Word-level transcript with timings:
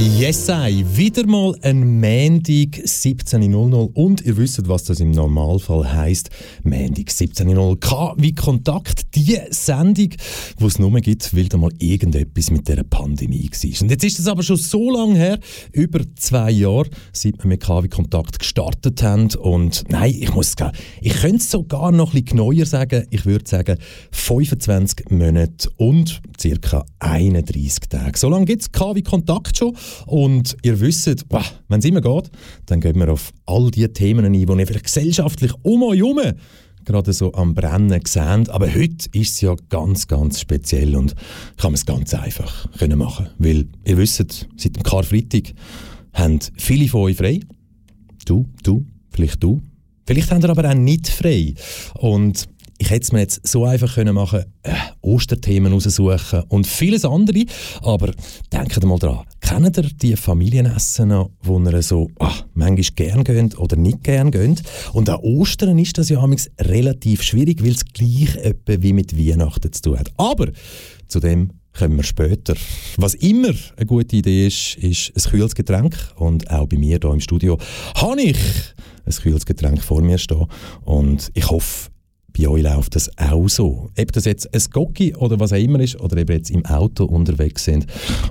Yes, 0.00 0.48
I. 0.48 0.84
Wieder 0.96 1.26
mal 1.26 1.56
ein 1.62 1.98
Mendig 1.98 2.80
17.00 2.84 3.94
und 3.94 4.20
ihr 4.20 4.36
wisst, 4.36 4.68
was 4.68 4.84
das 4.84 5.00
im 5.00 5.10
Normalfall 5.10 5.92
heisst. 5.92 6.30
Mendig 6.62 7.10
17.00 7.10 7.80
K 7.80 8.14
wie 8.16 8.32
Kontakt, 8.32 9.16
die 9.16 9.40
Sendung, 9.50 10.10
die 10.60 10.64
es 10.64 10.78
nur 10.78 10.92
gibt, 11.00 11.34
weil 11.34 11.48
da 11.48 11.56
mal 11.56 11.72
irgendetwas 11.80 12.52
mit 12.52 12.68
dieser 12.68 12.84
Pandemie 12.84 13.50
war. 13.50 13.82
Und 13.82 13.90
jetzt 13.90 14.04
ist 14.04 14.20
es 14.20 14.28
aber 14.28 14.44
schon 14.44 14.56
so 14.56 14.88
lange 14.88 15.16
her, 15.16 15.40
über 15.72 16.00
zwei 16.14 16.52
Jahre, 16.52 16.88
seit 17.12 17.42
wir 17.42 17.48
mit 17.48 17.64
K 17.64 17.82
wie 17.82 17.88
Kontakt 17.88 18.38
gestartet 18.38 19.02
haben. 19.02 19.34
Und 19.34 19.82
nein, 19.88 20.14
ich 20.16 20.32
muss 20.32 20.52
sagen, 20.56 20.76
ich 21.00 21.14
könnte 21.14 21.38
es 21.38 21.50
sogar 21.50 21.90
noch 21.90 22.14
ein 22.14 22.22
bisschen 22.22 22.38
genauer 22.38 22.66
sagen. 22.66 23.04
Ich 23.10 23.26
würde 23.26 23.48
sagen, 23.48 23.76
25 24.12 25.10
Monate 25.10 25.68
und 25.76 26.20
ca. 26.40 26.86
31 27.00 27.88
Tage. 27.88 28.16
So 28.16 28.28
lange 28.28 28.44
gibt 28.44 28.62
es 28.62 28.70
K 28.70 28.94
wie 28.94 29.02
Kontakt 29.02 29.56
schon. 29.56 29.74
Und 30.06 30.56
ihr 30.62 30.80
wisst, 30.80 31.06
wenn 31.68 31.78
es 31.78 31.84
immer 31.84 32.00
geht, 32.00 32.30
dann 32.66 32.80
gehen 32.80 32.98
wir 32.98 33.12
auf 33.12 33.32
all 33.46 33.70
die 33.70 33.88
Themen 33.88 34.24
ein, 34.24 34.32
die 34.32 34.40
ihr 34.40 34.66
vielleicht 34.66 34.84
gesellschaftlich 34.84 35.52
um 35.62 35.82
euch 35.82 35.98
herum 35.98 36.20
gerade 36.88 37.12
so 37.12 37.32
am 37.34 37.54
Brennen 37.54 38.00
sehen. 38.06 38.48
Aber 38.48 38.66
heute 38.74 39.08
ist 39.12 39.34
es 39.34 39.40
ja 39.42 39.54
ganz, 39.68 40.08
ganz 40.08 40.40
speziell 40.40 40.96
und 40.96 41.14
kann 41.58 41.72
man 41.72 41.74
es 41.74 41.86
ganz 41.86 42.14
einfach 42.14 42.70
können 42.78 42.98
machen. 42.98 43.28
Weil 43.38 43.66
ihr 43.84 43.98
wisst, 43.98 44.16
seit 44.56 44.76
dem 44.76 44.82
Karfreitag 44.82 45.52
haben 46.14 46.40
viele 46.56 46.88
von 46.88 47.02
euch 47.02 47.16
frei. 47.16 47.40
Du, 48.24 48.46
du, 48.62 48.86
vielleicht 49.10 49.42
du. 49.42 49.60
Vielleicht 50.06 50.30
haben 50.30 50.42
ihr 50.42 50.48
aber 50.48 50.68
auch 50.68 50.74
nicht 50.74 51.08
frei. 51.08 51.54
Und 51.94 52.48
ich 52.78 52.90
hätte 52.90 53.02
es 53.02 53.12
mir 53.12 53.20
jetzt 53.20 53.46
so 53.46 53.64
einfach 53.64 53.94
können 53.94 54.14
machen 54.14 54.44
äh, 54.62 54.72
Osterthemen 55.02 55.72
raussuchen 55.72 56.44
und 56.48 56.66
vieles 56.66 57.04
andere. 57.04 57.44
Aber 57.82 58.12
denkt 58.52 58.82
mal 58.84 58.98
dran, 58.98 59.24
kennt 59.40 59.76
ihr 59.76 59.82
die 59.82 60.16
Familienessen 60.16 61.08
noch, 61.08 61.30
wo 61.42 61.58
ihr 61.58 61.82
so 61.82 62.08
ach, 62.18 62.44
manchmal 62.54 62.94
gern 62.94 63.24
geht 63.24 63.58
oder 63.58 63.76
nicht 63.76 64.04
gern 64.04 64.30
geht? 64.30 64.62
Und 64.92 65.08
an 65.08 65.16
Ostern 65.16 65.78
ist 65.78 65.98
das 65.98 66.08
ja 66.08 66.24
relativ 66.60 67.22
schwierig, 67.22 67.62
weil 67.62 67.72
es 67.72 67.84
gleich 67.84 68.36
etwa 68.36 68.80
wie 68.80 68.92
mit 68.92 69.18
Weihnachten 69.18 69.72
zu 69.72 69.82
tun 69.82 69.98
hat. 69.98 70.12
Aber 70.16 70.48
zu 71.08 71.20
dem 71.20 71.50
kommen 71.76 71.96
wir 71.96 72.04
später. 72.04 72.54
Was 72.96 73.14
immer 73.14 73.52
eine 73.76 73.86
gute 73.86 74.16
Idee 74.16 74.46
ist, 74.46 74.76
ist 74.76 75.12
ein 75.16 75.30
kühles 75.30 75.54
Getränk. 75.54 75.96
Und 76.16 76.50
auch 76.50 76.66
bei 76.66 76.76
mir 76.76 76.98
hier 77.00 77.10
im 77.10 77.20
Studio 77.20 77.58
habe 77.94 78.20
ich 78.20 78.38
ein 79.04 79.12
kühles 79.12 79.46
Getränk 79.46 79.82
vor 79.82 80.02
mir 80.02 80.18
stehen. 80.18 80.46
Und 80.84 81.30
ich 81.34 81.48
hoffe, 81.48 81.90
bei 82.38 82.48
euch 82.48 82.62
läuft 82.62 82.94
das 82.94 83.10
auch 83.18 83.48
so. 83.48 83.90
Ob 83.98 84.12
das 84.12 84.24
jetzt 84.24 84.52
ein 84.54 84.62
Gocki 84.70 85.14
oder 85.16 85.40
was 85.40 85.52
auch 85.52 85.58
immer 85.58 85.80
ist, 85.80 86.00
oder 86.00 86.16
eben 86.18 86.32
jetzt 86.32 86.50
im 86.50 86.64
Auto 86.64 87.04
unterwegs 87.04 87.64
sind 87.64 87.86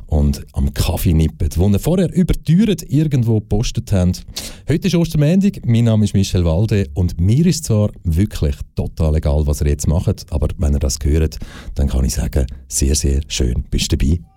und 0.05 0.45
am 0.53 0.73
Kaffee 0.73 1.13
nippen, 1.13 1.50
wo 1.55 1.67
ihr 1.67 1.80
vorher 1.80 2.13
über 2.13 2.33
Türen 2.33 2.78
irgendwo 2.88 3.39
gepostet 3.39 3.91
habt. 3.91 4.25
Heute 4.69 4.88
ist 4.88 4.95
Ostermäntig, 4.95 5.61
mein 5.66 5.85
Name 5.85 6.05
ist 6.05 6.13
Michel 6.13 6.45
Walde 6.45 6.88
und 6.94 7.19
mir 7.19 7.45
ist 7.45 7.66
zwar 7.66 7.91
wirklich 8.03 8.55
total 8.75 9.16
egal, 9.16 9.45
was 9.45 9.61
ihr 9.61 9.67
jetzt 9.67 9.88
macht, 9.88 10.31
aber 10.31 10.47
wenn 10.58 10.73
ihr 10.73 10.80
das 10.80 11.00
hört, 11.03 11.38
dann 11.75 11.88
kann 11.88 12.05
ich 12.05 12.13
sagen, 12.13 12.45
sehr, 12.67 12.95
sehr 12.95 13.22
schön 13.28 13.66
bist 13.69 13.91
du 13.91 13.97
dabei. 13.97 14.36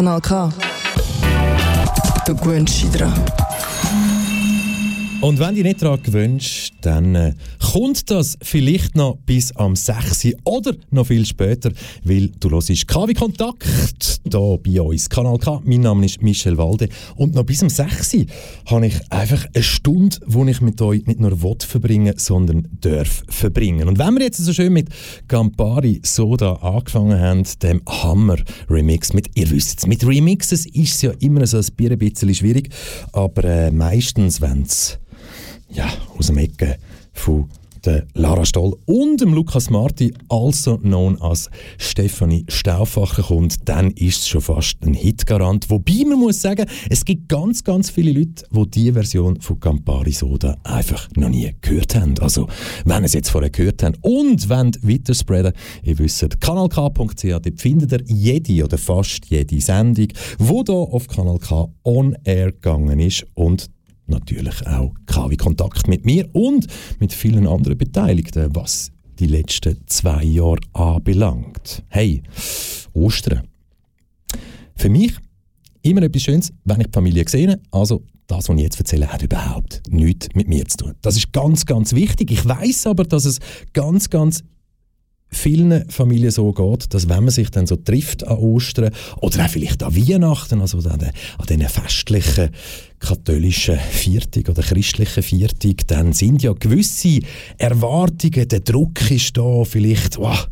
Kanal 0.00 0.20
K. 0.22 0.48
Du 2.24 2.34
gewöhnst 2.34 2.82
dich 2.82 2.90
dran. 2.90 3.12
Und 5.20 5.38
wenn 5.38 5.48
du 5.48 5.54
dich 5.56 5.64
nicht 5.64 5.82
daran 5.82 6.02
gewöhnst, 6.02 6.72
dann 6.80 7.14
äh, 7.14 7.34
kommt 7.72 8.10
das 8.10 8.36
vielleicht 8.42 8.96
noch 8.96 9.16
bis 9.26 9.54
am 9.54 9.76
6. 9.76 10.34
oder 10.44 10.74
noch 10.90 11.06
viel 11.06 11.24
später, 11.24 11.70
weil 12.02 12.28
du 12.40 12.50
hörst 12.50 12.88
KW 12.88 13.14
Kontakt 13.14 13.64
hier 14.24 14.58
bei 14.64 14.82
uns, 14.82 15.08
Kanal 15.08 15.38
K. 15.38 15.62
Mein 15.64 15.82
Name 15.82 16.04
ist 16.04 16.20
Michel 16.20 16.58
Walde 16.58 16.88
und 17.14 17.36
noch 17.36 17.44
bis 17.44 17.62
am 17.62 17.68
6. 17.68 18.26
habe 18.66 18.88
ich 18.88 18.94
einfach 19.12 19.46
eine 19.54 19.62
Stunde, 19.62 20.16
wo 20.26 20.44
ich 20.46 20.60
mit 20.60 20.82
euch 20.82 21.06
nicht 21.06 21.20
nur 21.20 21.42
will 21.42 21.54
verbringen, 21.60 22.14
sondern 22.16 22.66
darf 22.80 23.22
verbringen. 23.28 23.86
Und 23.86 24.00
wenn 24.00 24.14
wir 24.14 24.24
jetzt 24.24 24.38
so 24.38 24.52
schön 24.52 24.72
mit 24.72 24.88
Campari 25.28 26.00
Soda 26.02 26.54
angefangen 26.54 27.20
haben, 27.20 27.44
dem 27.62 27.82
Hammer-Remix, 27.86 29.12
mit, 29.12 29.30
ihr 29.36 29.48
wisst 29.48 29.78
es, 29.78 29.86
mit 29.86 30.04
Remixes 30.04 30.66
ist 30.66 30.96
es 30.96 31.02
ja 31.02 31.12
immer 31.20 31.46
so 31.46 31.58
ein 31.58 31.98
bisschen 31.98 32.34
schwierig, 32.34 32.70
aber 33.12 33.44
äh, 33.44 33.70
meistens, 33.70 34.40
wenn 34.40 34.62
es 34.62 34.98
ja, 35.72 35.88
aus 36.18 36.26
dem 36.26 36.38
Ecke 36.38 36.76
von 37.12 37.48
der 37.84 38.06
Lara 38.14 38.44
Stoll 38.44 38.76
und 38.86 39.20
dem 39.20 39.34
Lukas 39.34 39.70
Marti, 39.70 40.12
also 40.28 40.78
known 40.78 41.20
als 41.20 41.50
Stefanie 41.78 42.44
Stauffacher, 42.48 43.22
kommt, 43.22 43.68
dann 43.68 43.90
ist 43.92 44.22
es 44.22 44.28
schon 44.28 44.40
fast 44.40 44.82
ein 44.84 44.94
Hitgarant. 44.94 45.70
Wobei 45.70 46.04
man 46.06 46.18
muss 46.18 46.40
sagen, 46.40 46.66
es 46.88 47.04
gibt 47.04 47.28
ganz, 47.28 47.64
ganz 47.64 47.90
viele 47.90 48.12
Leute, 48.12 48.44
die 48.50 48.70
diese 48.70 48.92
Version 48.92 49.40
von 49.40 49.60
Campari 49.60 50.12
Soda 50.12 50.56
einfach 50.64 51.08
noch 51.16 51.28
nie 51.28 51.50
gehört 51.60 51.94
haben. 51.94 52.18
Also, 52.20 52.48
wenn 52.84 53.02
ihr 53.02 53.06
es 53.06 53.14
jetzt 53.14 53.30
vorher 53.30 53.50
gehört 53.50 53.82
habt 53.82 53.98
und 54.02 54.48
wenn 54.48 54.72
weiter 54.82 55.14
spreaden, 55.14 55.52
ihr 55.82 55.98
wisst, 55.98 56.40
kanalk.ch, 56.40 57.22
dort 57.24 57.60
findet 57.60 57.92
ihr 57.92 58.02
jede 58.06 58.64
oder 58.64 58.78
fast 58.78 59.26
jede 59.26 59.60
Sendung, 59.60 60.08
die 60.08 60.08
hier 60.38 60.74
auf 60.74 61.06
Kanal 61.08 61.38
K 61.38 61.68
on 61.84 62.16
air 62.24 62.52
gegangen 62.52 62.98
ist 63.00 63.26
und 63.34 63.70
natürlich 64.10 64.66
auch 64.66 64.92
KW 65.06 65.36
Kontakt 65.36 65.88
mit 65.88 66.04
mir 66.04 66.28
und 66.32 66.66
mit 66.98 67.12
vielen 67.12 67.46
anderen 67.46 67.78
Beteiligten, 67.78 68.54
was 68.54 68.92
die 69.18 69.26
letzten 69.26 69.78
zwei 69.86 70.24
Jahre 70.24 70.60
anbelangt. 70.72 71.82
Hey, 71.88 72.22
Ostern. 72.92 73.48
Für 74.76 74.88
mich 74.88 75.12
immer 75.82 76.02
etwas 76.02 76.22
Schönes, 76.22 76.52
wenn 76.64 76.80
ich 76.80 76.86
die 76.86 76.92
Familie 76.92 77.24
sehe. 77.28 77.60
Also 77.70 78.02
das, 78.26 78.48
was 78.48 78.56
ich 78.56 78.62
jetzt 78.62 78.78
erzähle, 78.78 79.12
hat 79.12 79.22
überhaupt 79.22 79.82
nichts 79.88 80.28
mit 80.34 80.48
mir 80.48 80.64
zu 80.66 80.78
tun. 80.78 80.94
Das 81.02 81.16
ist 81.16 81.32
ganz, 81.32 81.66
ganz 81.66 81.94
wichtig. 81.94 82.30
Ich 82.30 82.46
weiß 82.46 82.86
aber, 82.86 83.04
dass 83.04 83.24
es 83.24 83.40
ganz, 83.72 84.08
ganz 84.08 84.42
vielen 85.28 85.88
Familien 85.90 86.30
so 86.30 86.52
geht, 86.52 86.92
dass 86.92 87.08
wenn 87.08 87.24
man 87.24 87.30
sich 87.30 87.50
dann 87.50 87.66
so 87.66 87.76
trifft 87.76 88.26
an 88.26 88.38
Ostern 88.38 88.92
oder 89.20 89.44
auch 89.44 89.48
vielleicht 89.48 89.82
an 89.82 89.94
Weihnachten, 89.94 90.60
also 90.60 90.78
an, 90.78 90.98
den, 90.98 91.10
an 91.38 91.46
diesen 91.48 91.68
festlichen 91.68 92.50
katholischen 93.00 93.78
Viertig 93.78 94.48
oder 94.48 94.62
christlichen 94.62 95.22
Viertig, 95.22 95.86
dann 95.88 96.12
sind 96.12 96.42
ja 96.42 96.52
gewisse 96.52 97.20
Erwartungen, 97.58 98.46
der 98.46 98.60
Druck 98.60 99.10
ist 99.10 99.36
da, 99.36 99.64
vielleicht, 99.64 100.18
wow, 100.18 100.46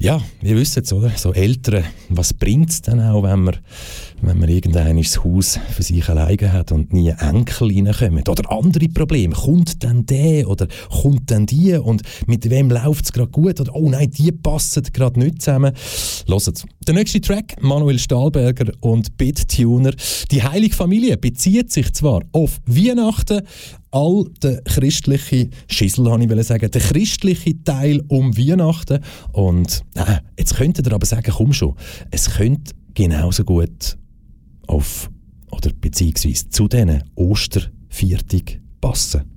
ja, 0.00 0.20
ihr 0.42 0.56
wisst 0.56 0.76
es, 0.76 0.92
oder? 0.92 1.10
So 1.16 1.32
Eltern, 1.32 1.84
was 2.08 2.34
bringt 2.34 2.70
es 2.70 2.82
dann 2.82 3.00
auch, 3.00 3.22
wenn 3.22 3.40
man, 3.40 3.56
wenn 4.22 4.38
man 4.38 4.48
irgendein 4.48 4.98
Haus 4.98 5.58
für 5.70 5.82
sich 5.82 6.08
alleine 6.08 6.52
hat 6.52 6.72
und 6.72 6.92
nie 6.92 7.10
Enkel 7.10 7.68
reinkommen? 7.68 8.24
Oder 8.28 8.50
andere 8.50 8.88
Probleme. 8.88 9.34
Kommt 9.34 9.82
dann 9.84 10.04
der 10.06 10.48
oder 10.48 10.66
kommt 10.90 11.30
dann 11.30 11.46
die 11.46 11.74
und 11.74 12.02
mit 12.26 12.48
wem 12.50 12.70
läuft 12.70 13.06
es 13.06 13.12
gerade 13.12 13.30
gut? 13.30 13.60
Oder 13.60 13.74
oh 13.74 13.88
nein, 13.88 14.10
die 14.10 14.32
passen 14.32 14.82
gerade 14.92 15.20
nicht 15.20 15.42
zusammen. 15.42 15.72
Hört 16.26 16.64
Der 16.86 16.94
nächste 16.94 17.20
Track, 17.20 17.62
Manuel 17.62 17.98
Stahlberger 17.98 18.72
und 18.80 19.16
BitTuner. 19.16 19.92
Die 20.30 20.42
Heilige 20.42 20.74
Familie 20.74 21.16
bezieht 21.16 21.63
sich 21.70 21.92
zwar 21.92 22.22
auf 22.32 22.60
Weihnachten, 22.66 23.42
all 23.90 24.24
der 24.42 24.62
christliche 24.62 25.50
Schissel, 25.68 26.10
habe 26.10 26.24
ich 26.24 26.46
sagen, 26.46 26.70
der 26.70 26.80
christliche 26.80 27.62
Teil 27.62 28.02
um 28.08 28.36
Weihnachten. 28.36 29.00
Und 29.32 29.82
äh, 29.94 30.18
jetzt 30.38 30.56
könntet 30.56 30.86
ihr 30.86 30.92
aber 30.92 31.06
sagen, 31.06 31.32
komm 31.34 31.52
schon, 31.52 31.74
es 32.10 32.30
könnte 32.30 32.74
genauso 32.94 33.44
gut 33.44 33.96
auf 34.66 35.10
oder 35.50 35.70
beziehungsweise 35.80 36.48
zu 36.48 36.68
diesen 36.68 37.04
Osterviertig 37.14 38.60
passen. 38.80 39.33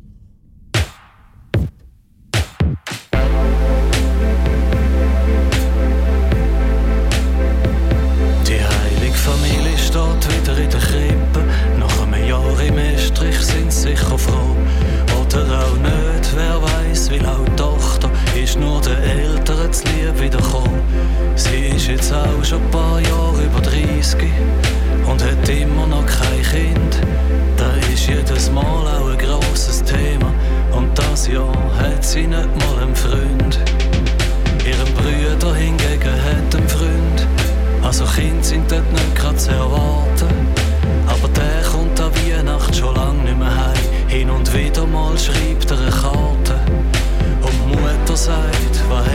Oder 15.38 15.60
auch 15.60 15.78
nicht, 15.78 16.36
wer 16.36 16.62
weiß, 16.62 17.12
auch 17.28 17.46
die 17.46 17.56
Tochter 17.56 18.10
ist 18.36 18.60
nur 18.60 18.82
der 18.82 18.98
Eltern 18.98 19.72
zu 19.72 19.84
lieb 19.86 20.20
wiederkommen. 20.20 20.82
Sie 21.36 21.68
ist 21.76 21.88
jetzt 21.88 22.12
auch 22.12 22.44
schon 22.44 22.64
ein 22.64 22.72
paar 22.72 23.00
Jahre 23.00 23.44
über 23.44 23.62
30 23.62 24.18
und 25.06 25.24
hat 25.24 25.50
immer 25.50 25.86
noch 25.86 26.06
kein 26.08 26.42
Kind. 26.42 27.02
Da 27.56 27.70
ist 27.94 28.08
jedes 28.08 28.50
Mal 28.52 28.64
auch 28.64 29.10
ein 29.10 29.18
grosses 29.18 29.84
Thema. 29.84 30.34
Und 30.72 30.98
das 30.98 31.28
Jahr 31.28 31.54
hat 31.80 32.04
sie 32.04 32.26
nicht 32.26 32.50
mal 32.60 32.84
einen 32.84 32.96
Freund. 32.96 33.60
Ihren 34.66 34.94
Brüder 34.96 35.54
hingegen 35.54 36.16
hat 36.26 36.56
einen 36.56 36.68
Freund. 36.68 37.28
Also 37.84 38.06
Kinder 38.06 38.44
sind 38.44 38.72
dort 38.72 38.92
nicht 38.92 39.16
gerade 39.16 39.38
zu 39.38 39.52
erwarten. 39.52 40.48
Aber 41.08 41.28
der 41.30 41.47
Hin 44.18 44.32
und 44.32 44.52
wieder 44.52 44.88
mal 44.88 45.16
schreibt 45.16 45.70
er 45.70 45.78
eine 45.78 45.92
Karte. 45.92 46.60
Und 47.44 47.68
Mutter 47.70 48.18
sagt, 48.18 48.90
was 48.90 49.07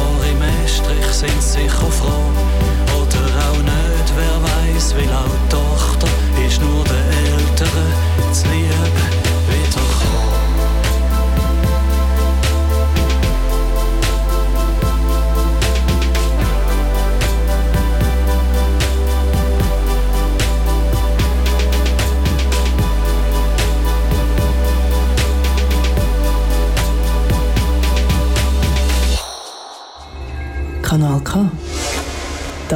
Jahre 0.00 0.28
im 0.30 0.42
Estrich 0.64 1.12
sind 1.12 1.42
sicher 1.42 1.90
froh. 1.90 2.32
Oder 2.96 3.24
auch 3.46 3.58
nicht, 3.58 4.12
wer 4.16 4.36
weiß, 4.42 4.94
auch 4.94 4.96
die 4.96 5.48
Tochter 5.48 6.08
ist 6.46 6.60
nur 6.60 6.84
den 6.84 7.36
Eltern 7.36 8.32
zu 8.32 8.48
lieben. 8.48 9.19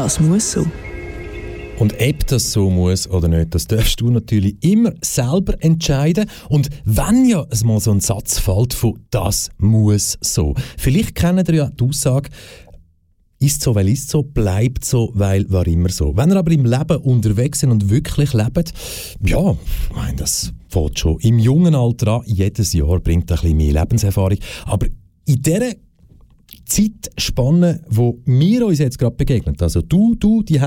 Das 0.04 0.20
muss 0.20 0.52
so. 0.52 0.66
Und 1.78 1.94
ob 1.94 2.26
das 2.26 2.52
so 2.52 2.68
muss 2.68 3.08
oder 3.08 3.26
nicht, 3.26 3.54
das 3.54 3.66
darfst 3.66 4.02
du 4.02 4.10
natürlich 4.10 4.62
immer 4.62 4.92
selber 5.00 5.54
entscheiden. 5.60 6.28
Und 6.50 6.68
wenn 6.84 7.24
ja 7.24 7.46
es 7.48 7.64
mal 7.64 7.80
so 7.80 7.90
ein 7.90 8.00
Satz 8.00 8.38
fällt 8.38 8.74
von 8.74 9.00
«das 9.08 9.48
muss 9.56 10.18
so», 10.20 10.54
vielleicht 10.76 11.14
kennt 11.14 11.48
ihr 11.48 11.54
ja 11.54 11.70
die 11.70 11.84
Aussage 11.84 12.28
ist 13.38 13.62
so, 13.62 13.74
weil 13.74 13.88
ist 13.88 14.10
so, 14.10 14.22
bleibt 14.22 14.84
so, 14.84 15.10
weil 15.14 15.50
war 15.50 15.66
immer 15.66 15.88
so. 15.88 16.14
Wenn 16.14 16.32
ihr 16.32 16.36
aber 16.36 16.52
im 16.52 16.66
Leben 16.66 16.96
unterwegs 16.98 17.60
sind 17.60 17.70
und 17.70 17.88
wirklich 17.88 18.34
lebt, 18.34 18.74
ja, 19.24 19.52
ich 19.52 19.96
meine, 19.96 20.16
das 20.16 20.52
fällt 20.68 20.98
schon 20.98 21.18
im 21.20 21.38
jungen 21.38 21.74
Alter 21.74 22.16
an. 22.16 22.22
Jedes 22.26 22.74
Jahr 22.74 23.00
bringt 23.00 23.32
ein 23.32 23.38
bisschen 23.38 23.56
mehr 23.56 23.72
Lebenserfahrung. 23.72 24.36
Aber 24.66 24.86
in 25.24 25.40
dieser 25.40 25.72
Zeitspanne, 26.74 27.82
wo 27.88 28.18
wir 28.24 28.66
uns 28.66 28.80
jetzt 28.80 28.98
gerade 28.98 29.14
begegnen, 29.14 29.54
also 29.60 29.80
du, 29.80 30.16
du 30.16 30.42
die 30.42 30.60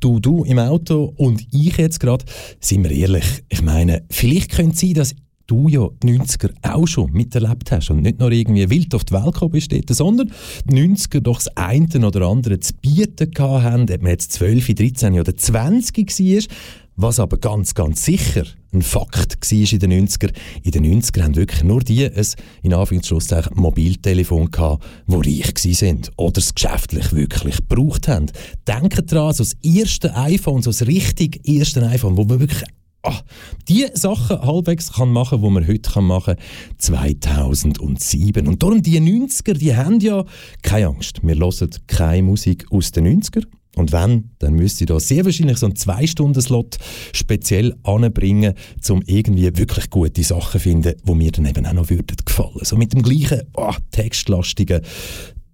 du, 0.00 0.18
du 0.18 0.44
im 0.44 0.58
Auto 0.58 1.12
und 1.16 1.46
ich 1.52 1.76
jetzt 1.76 2.00
gerade, 2.00 2.24
sind 2.60 2.84
wir 2.84 2.90
ehrlich, 2.90 3.44
ich 3.50 3.60
meine, 3.60 4.04
vielleicht 4.10 4.52
könnte 4.52 4.72
es 4.72 4.80
sein, 4.80 4.94
dass 4.94 5.14
du 5.46 5.68
ja 5.68 5.86
die 6.02 6.18
90er 6.18 6.50
auch 6.62 6.86
schon 6.86 7.12
miterlebt 7.12 7.70
hast 7.70 7.90
und 7.90 8.00
nicht 8.00 8.20
nur 8.20 8.32
irgendwie 8.32 8.70
wild 8.70 8.94
auf 8.94 9.04
die 9.04 9.12
Welt 9.12 9.34
gekommen 9.34 9.52
bist, 9.52 9.70
sondern 9.90 10.32
die 10.64 10.76
90er 10.76 11.20
doch 11.20 11.36
das 11.36 11.54
eine 11.56 12.06
oder 12.06 12.26
andere 12.26 12.58
zu 12.60 12.72
bieten 12.80 13.30
haben, 13.38 13.82
ob 13.82 14.02
man 14.02 14.12
jetzt 14.12 14.32
12, 14.32 14.74
13 14.74 15.20
oder 15.20 15.36
20 15.36 16.08
war, 16.08 16.56
was 16.96 17.20
aber 17.20 17.36
ganz, 17.36 17.74
ganz 17.74 18.02
sicher 18.02 18.44
ein 18.74 18.82
Fakt 18.82 19.40
war 19.40 19.72
in 19.72 19.78
den 19.78 20.08
90er. 20.08 20.32
In 20.62 20.70
den 20.70 21.02
90er 21.02 21.22
haben 21.22 21.36
wirklich 21.36 21.64
nur 21.64 21.80
die 21.80 22.06
ein, 22.06 22.26
in 22.62 22.74
Anführungszeichen, 22.74 23.52
Mobiltelefon 23.54 24.50
die 24.50 25.42
reich 25.42 25.54
sind 25.56 26.10
oder 26.16 26.38
es 26.38 26.54
geschäftlich 26.54 27.12
wirklich 27.12 27.56
gebraucht 27.56 28.08
haben. 28.08 28.26
Denkt 28.66 29.12
daran, 29.12 29.32
so 29.32 29.44
das 29.44 29.54
erste 29.62 30.14
iPhone, 30.16 30.62
so 30.62 30.70
das 30.70 30.86
richtig 30.86 31.40
erste 31.48 31.86
iPhone, 31.86 32.16
wo 32.16 32.24
man 32.24 32.40
wirklich 32.40 32.64
ah, 33.02 33.20
die 33.68 33.86
Sachen 33.94 34.40
halbwegs 34.40 34.92
kann 34.92 35.12
machen, 35.12 35.42
wo 35.42 35.50
man 35.50 35.66
heute 35.66 35.90
kann 35.90 36.04
machen 36.04 36.36
2007. 36.78 38.46
Und 38.46 38.62
darum 38.62 38.82
die 38.82 39.00
90er, 39.00 39.54
die 39.54 39.76
haben 39.76 40.00
ja 40.00 40.24
keine 40.62 40.88
Angst. 40.88 41.20
Wir 41.22 41.36
hören 41.36 41.70
keine 41.86 42.22
Musik 42.22 42.66
aus 42.70 42.90
den 42.90 43.22
90er. 43.22 43.44
Und 43.76 43.92
wenn, 43.92 44.30
dann 44.38 44.54
müsste 44.54 44.84
ich 44.84 44.88
da 44.88 45.00
sehr 45.00 45.24
wahrscheinlich 45.24 45.58
so 45.58 45.66
einen 45.66 45.76
Zwei-Stunden-Slot 45.76 46.78
speziell 47.12 47.74
anbringen, 47.82 48.54
um 48.88 49.02
irgendwie 49.06 49.56
wirklich 49.56 49.90
gute 49.90 50.22
Sachen 50.22 50.60
zu 50.60 50.68
finden, 50.68 50.94
die 51.06 51.14
mir 51.14 51.32
dann 51.32 51.46
eben 51.46 51.66
auch 51.66 51.72
noch 51.72 51.90
würden 51.90 52.16
gefallen. 52.24 52.60
So 52.62 52.76
mit 52.76 52.92
dem 52.92 53.02
gleichen 53.02 53.42
oh, 53.56 53.74
textlastigen 53.90 54.82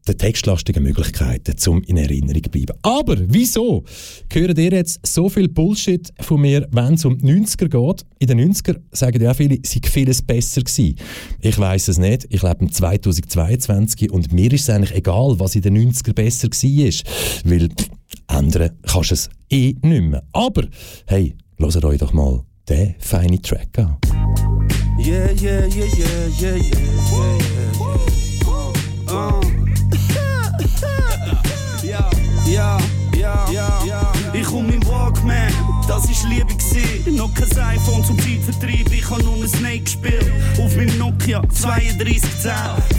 den 0.08 0.18
textlastigen 0.18 0.82
Möglichkeiten, 0.82 1.54
um 1.68 1.82
in 1.82 1.96
Erinnerung 1.96 2.42
zu 2.42 2.50
bleiben. 2.50 2.76
Aber 2.82 3.16
wieso 3.28 3.84
hören 4.32 4.56
ihr 4.56 4.72
jetzt 4.72 5.06
so 5.06 5.28
viel 5.28 5.48
Bullshit 5.48 6.10
von 6.20 6.40
mir, 6.40 6.66
wenn 6.72 6.94
es 6.94 7.04
um 7.04 7.18
die 7.18 7.26
90er 7.26 7.68
geht? 7.68 8.06
In 8.18 8.28
den 8.28 8.52
90er 8.52 8.80
sagen 8.92 9.22
ja 9.22 9.30
auch 9.30 9.36
viele, 9.36 9.58
sei 9.64 9.80
vieles 9.84 10.22
besser 10.22 10.62
gewesen. 10.62 10.96
Ich 11.40 11.58
weiß 11.58 11.88
es 11.88 11.98
nicht. 11.98 12.26
Ich 12.30 12.42
lebe 12.42 12.60
im 12.60 12.72
2022 12.72 14.10
und 14.10 14.32
mir 14.32 14.52
ist 14.52 14.62
es 14.62 14.70
eigentlich 14.70 14.94
egal, 14.94 15.38
was 15.38 15.54
in 15.54 15.62
den 15.62 15.92
90er 15.92 16.14
besser 16.14 16.48
war. 16.48 17.50
Weil 17.50 17.68
pff, 17.68 17.88
ändern 18.30 18.70
kannst 18.86 19.10
du 19.10 19.14
es 19.14 19.30
eh 19.50 19.74
nicht 19.82 20.02
mehr. 20.02 20.22
Aber, 20.32 20.64
hey, 21.06 21.34
hört 21.58 21.84
euch 21.84 21.98
doch 21.98 22.12
mal 22.12 22.42
den 22.68 22.94
feinen 22.98 23.42
Track 23.42 23.78
an. 23.78 23.96
Yeah, 24.98 25.30
yeah, 25.32 25.66
yeah, 25.66 25.86
yeah, 25.86 26.16
yeah, 26.38 26.56
yeah, 26.56 26.56
yeah, 26.56 26.56
yeah. 26.70 28.00
Uh. 29.08 29.40
ja, 31.82 32.10
ja, 32.46 32.78
ja, 33.16 33.50
ja, 33.50 33.84
ja. 33.86 34.12
Ich 34.32 34.44
komm 34.44 34.68
im 34.70 34.86
Walkman, 34.86 35.52
das 35.90 36.04
ist 36.08 36.24
Liebe 36.24 36.54
gewesen. 36.54 37.16
Noch 37.16 37.34
kein 37.34 37.50
iPhone 37.58 38.04
zum 38.04 38.16
Zeitvertreib, 38.18 38.92
ich 38.92 39.10
hab 39.10 39.22
nur 39.24 39.34
ein 39.34 39.48
Snake 39.48 39.80
gespielt. 39.80 40.32
Auf 40.62 40.76
meinem 40.76 40.96
Nokia 40.98 41.42
3210. 41.42 42.52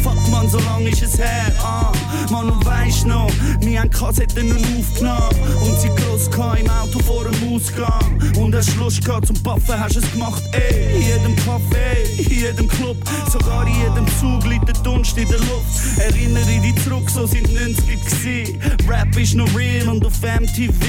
Fuck 0.04 0.30
man, 0.30 0.50
so 0.50 0.60
lang 0.60 0.86
ist 0.86 1.02
es 1.02 1.18
her. 1.18 1.54
Ah, 1.64 1.94
man, 2.30 2.50
und 2.50 2.66
weisst 2.66 3.08
noch, 3.08 3.32
wir 3.62 3.80
haben 3.80 3.90
Kassetten 3.90 4.52
aufgenommen. 4.52 5.30
Und 5.64 5.80
sie 5.80 5.88
gross 5.88 6.28
im 6.60 6.70
Auto 6.70 7.00
vor 7.00 7.24
dem 7.24 7.56
Ausgang. 7.56 8.22
Und 8.38 8.54
hast 8.54 8.76
Lust 8.76 9.06
gehabt 9.06 9.28
zum 9.28 9.42
Puffen, 9.42 9.80
hast 9.80 9.96
es 9.96 10.12
gemacht, 10.12 10.44
ey. 10.52 10.96
In 10.96 11.02
jedem 11.02 11.36
Café, 11.46 12.20
in 12.20 12.40
jedem 12.40 12.68
Club, 12.68 12.98
sogar 13.32 13.66
in 13.68 13.76
jedem 13.76 14.08
Zug 14.20 14.46
liegt 14.50 14.68
der 14.68 14.76
Dunst 14.84 15.18
in 15.18 15.30
der 15.30 15.40
Luft. 15.40 15.98
Erinnere 15.98 16.44
dich 16.60 16.76
zurück, 16.84 17.10
so 17.10 17.26
sind 17.26 17.54
90 17.54 17.86
gewesen. 17.88 18.60
Rap 18.90 19.18
ist 19.18 19.36
noch 19.36 19.48
real 19.56 19.88
und 19.88 20.06
auf 20.06 20.22
MTV 20.22 20.82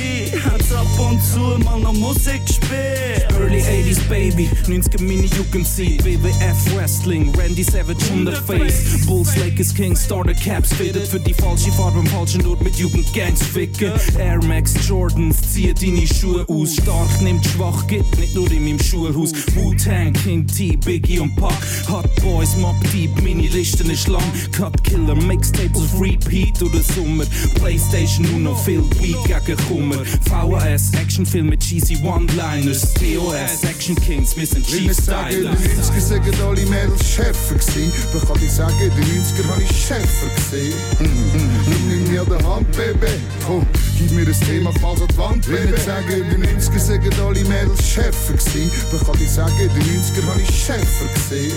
hat's 0.51 0.73
ab 0.73 0.87
und 0.99 1.23
zu 1.23 1.53
mal 1.65 1.79
noch 1.79 1.92
Musik 1.95 2.45
gespielt. 2.47 3.27
Early 3.39 3.61
80s 3.61 4.01
Baby, 4.09 4.49
90er 4.67 5.03
meine 5.03 5.27
Jugendzeit. 5.27 6.05
WWF 6.05 6.77
Wrestling, 6.77 7.33
Randy 7.37 7.63
Savage 7.63 8.11
on 8.13 8.27
the 8.27 8.33
Face. 8.33 9.07
Bulls, 9.07 9.37
Lakers, 9.37 9.75
Kings, 9.75 10.05
Starter 10.05 10.35
Caps 10.35 10.73
fitted 10.73 11.07
für 11.07 11.21
die 11.21 11.35
falsche 11.35 11.73
Farbe 11.73 12.01
im 12.01 12.07
falschen 12.07 12.47
Ort 12.47 12.63
mit 12.63 12.77
Jugendgangs 12.77 13.43
ficken. 13.43 13.93
Air 14.19 14.43
Max 14.45 14.75
Jordans, 14.87 15.37
zieh 15.53 15.73
deine 15.75 16.07
Schuhe 16.07 16.47
aus. 16.49 16.75
Stark 16.75 17.21
nimmt 17.23 17.45
schwach, 17.47 17.87
geht 17.87 18.19
nicht 18.19 18.35
nur 18.35 18.51
in 18.51 18.65
meinem 18.65 18.81
Schuhhaus. 18.81 19.33
Wu-Tang, 19.55 20.13
King 20.13 20.47
T, 20.47 20.77
Biggie 20.77 21.21
und 21.21 21.35
Pac. 21.37 21.53
Hot 21.89 22.15
Boys, 22.23 22.57
Mob 22.57 22.77
Deep, 22.93 23.11
meine 23.23 23.49
Listen 23.49 23.91
ist 23.91 24.09
lang. 24.09 24.23
Cut 24.53 24.83
Killer, 24.85 25.15
Mixtapes 25.15 25.81
auf 25.83 26.01
Repeat 26.01 26.63
oder 26.63 26.83
Sommer. 26.83 27.25
Playstation 27.55 28.27
nur 28.31 28.53
noch 28.53 28.65
viel 28.65 28.83
Weed 29.01 29.17
gegen 29.25 29.57
Kummer. 29.69 30.05
VHS, 30.05 30.93
Actionfilm 30.95 31.49
mit 31.49 31.63
cheesy 31.73 31.97
One-Liners. 32.05 32.93
TOS, 32.95 33.65
Action 33.65 33.95
Kings, 33.95 34.37
wir 34.37 34.47
sind 34.47 34.67
Chief 34.67 34.93
sagen, 34.93 35.35
in 35.35 35.43
den 35.45 35.57
Stylers. 35.57 35.91
90er 35.91 36.01
sagen 36.01 36.35
alle 36.47 36.67
Mädels 36.67 37.09
Schäfer 37.09 37.55
gsi. 37.55 37.91
Dann 38.13 38.29
kann 38.29 38.45
ich 38.45 38.53
sagen, 38.53 38.75
in 38.81 38.91
den 38.91 39.23
90er 39.25 39.49
habe 39.49 39.63
ich 39.63 39.71
Schäfer 39.71 40.29
gesehen. 40.37 40.75
Nimm 41.01 41.89
nimm 41.89 42.13
mir 42.13 42.25
die 42.25 42.45
Hand, 42.45 42.71
Baby. 42.73 43.13
Komm, 43.47 43.67
gib 43.97 44.13
mir 44.13 44.27
das 44.27 44.41
Thema, 44.41 44.71
falls 44.81 45.01
an 45.01 45.09
die 45.09 45.17
Wand, 45.17 45.47
Baby. 45.47 45.69
Will 45.69 45.75
ich 45.75 45.83
sagen, 45.83 46.11
in 46.11 46.43
den 46.43 46.61
90er 46.61 46.79
sagen 46.79 47.11
alle 47.27 47.45
Mädels 47.45 47.89
Schäfer 47.89 48.35
gsi. 48.35 48.71
Dann 48.91 49.07
kann 49.07 49.23
ich 49.23 49.31
sagen, 49.31 49.59
in 49.59 49.69
den 49.69 50.03
90er 50.03 50.27
habe 50.27 50.43
ich 50.43 50.51
Schäfer 50.51 51.07
gesehen. 51.15 51.53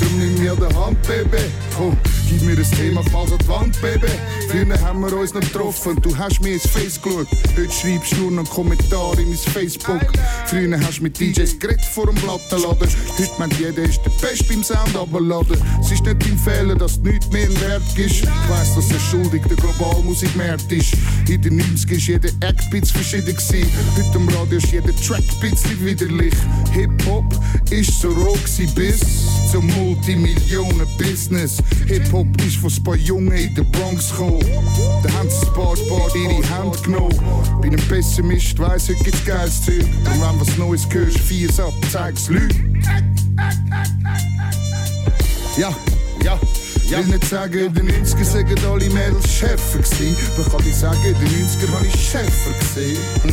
Drum 0.00 0.18
nimm 0.18 0.34
mir 0.42 0.56
die 0.56 0.74
Hand, 0.74 1.02
Baby. 1.02 1.44
Komm, 1.76 1.96
gib 2.28 2.42
mir 2.42 2.56
das 2.56 2.70
Thema, 2.70 3.02
falls 3.10 3.32
an 3.32 3.38
die 3.38 3.48
Wand, 3.48 3.80
Baby. 3.80 4.12
Früher 4.48 4.80
haben 4.80 5.00
wir 5.00 5.16
uns 5.16 5.34
noch 5.34 5.40
getroffen, 5.40 6.00
du 6.00 6.16
hast 6.16 6.40
mir 6.40 6.54
ins 6.54 6.66
Face 6.66 7.00
geschaut. 7.00 7.26
Heute 7.56 7.72
schreibst 7.72 8.12
du 8.12 8.16
nur 8.16 8.30
noch 8.30 8.50
Kommentare 8.50 9.20
in 9.20 9.30
mein 9.30 9.38
Facebook. 9.38 10.00
Früher 10.46 10.78
hast 10.80 10.98
du 10.98 11.02
mit 11.04 11.18
DJs 11.18 11.58
geredet 11.58 11.84
vor 11.84 12.06
dem 12.06 12.14
Plattenladen. 12.16 12.88
Heute 13.18 13.30
meint 13.38 13.58
jeder 13.58 13.82
ist 13.82 14.00
der 14.04 14.10
Beste 14.26 14.44
beim 14.44 14.62
Sound 14.62 14.96
abladen. 14.96 15.60
Es 15.80 15.90
ist 15.90 16.04
nicht 16.04 16.22
dein 16.22 16.38
Fehler, 16.38 16.74
dass 16.76 16.98
nichts 16.98 17.30
mehr 17.30 17.44
ein 17.44 17.60
Wert 17.60 17.82
ist. 17.96 18.22
Ich 18.22 18.48
weiss, 18.48 18.74
dass 18.74 18.90
es 18.90 19.02
schuldig 19.02 19.42
der 19.48 19.56
globale 19.56 20.02
Musikmarkt 20.02 20.70
ist. 20.70 20.94
In 21.28 21.42
den 21.42 21.56
90 21.56 21.90
war 21.90 21.96
jeder 21.96 22.28
Act 22.40 22.70
Beats 22.70 22.90
verschieden. 22.90 23.34
Gewesen. 23.34 23.68
Heute 23.96 24.16
am 24.16 24.28
Radio 24.28 24.58
ist 24.58 24.70
jeder 24.70 24.94
Track 24.96 25.24
bisschen 25.40 25.84
widerlich. 25.84 26.34
Hip-Hop 26.72 27.24
ist 27.70 28.00
so 28.00 28.10
roh 28.10 28.36
bis 28.74 29.00
zum 29.50 29.73
Multimillionen-Business. 29.76 31.58
Hip-Hop 31.86 32.26
ist 32.44 32.56
von 32.56 32.84
paar 32.84 32.96
Jungen 32.96 33.32
in 33.32 33.54
der 33.54 33.62
Bronx 33.64 34.10
gekommen. 34.10 34.40
Da 35.02 35.12
haben 35.12 35.28
sie 35.30 35.46
paar 35.46 35.76
in 36.16 36.30
ihre 36.30 36.50
Hand 36.50 36.82
genommen. 36.82 37.18
Bin 37.60 37.74
ein 37.74 37.88
Pessimist, 37.88 38.58
weiss, 38.58 38.88
heute 38.88 39.04
gibt's 39.04 39.24
geiles 39.24 39.62
Zeug. 39.64 39.80
Und 39.80 40.20
wenn 40.20 40.40
was 40.40 40.56
Neues 40.56 40.86
hörst, 40.90 41.18
vier's 41.18 41.58
ab, 41.60 41.72
zeig's 41.90 42.28
Leuten. 42.28 42.82
Ja, 45.56 45.74
ja. 46.24 46.38
Will 46.90 47.04
nicht 47.06 47.24
sagen, 47.24 47.58
in 47.58 47.74
den 47.74 47.88
90er 47.88 48.24
sagen 48.24 48.54
alle 48.70 48.90
Mädels 48.90 49.32
Schäfer 49.32 49.78
gewesen. 49.78 50.16
Aber 50.36 50.50
kann 50.58 50.68
ich 50.68 50.74
sagen, 50.74 50.98
in 51.04 51.14
den 51.14 51.46
90er 51.46 51.72
habe 51.72 51.86
ich 51.86 51.94
Schäfer 51.94 52.52
gesehen. 52.60 52.98
Mhm. 53.24 53.32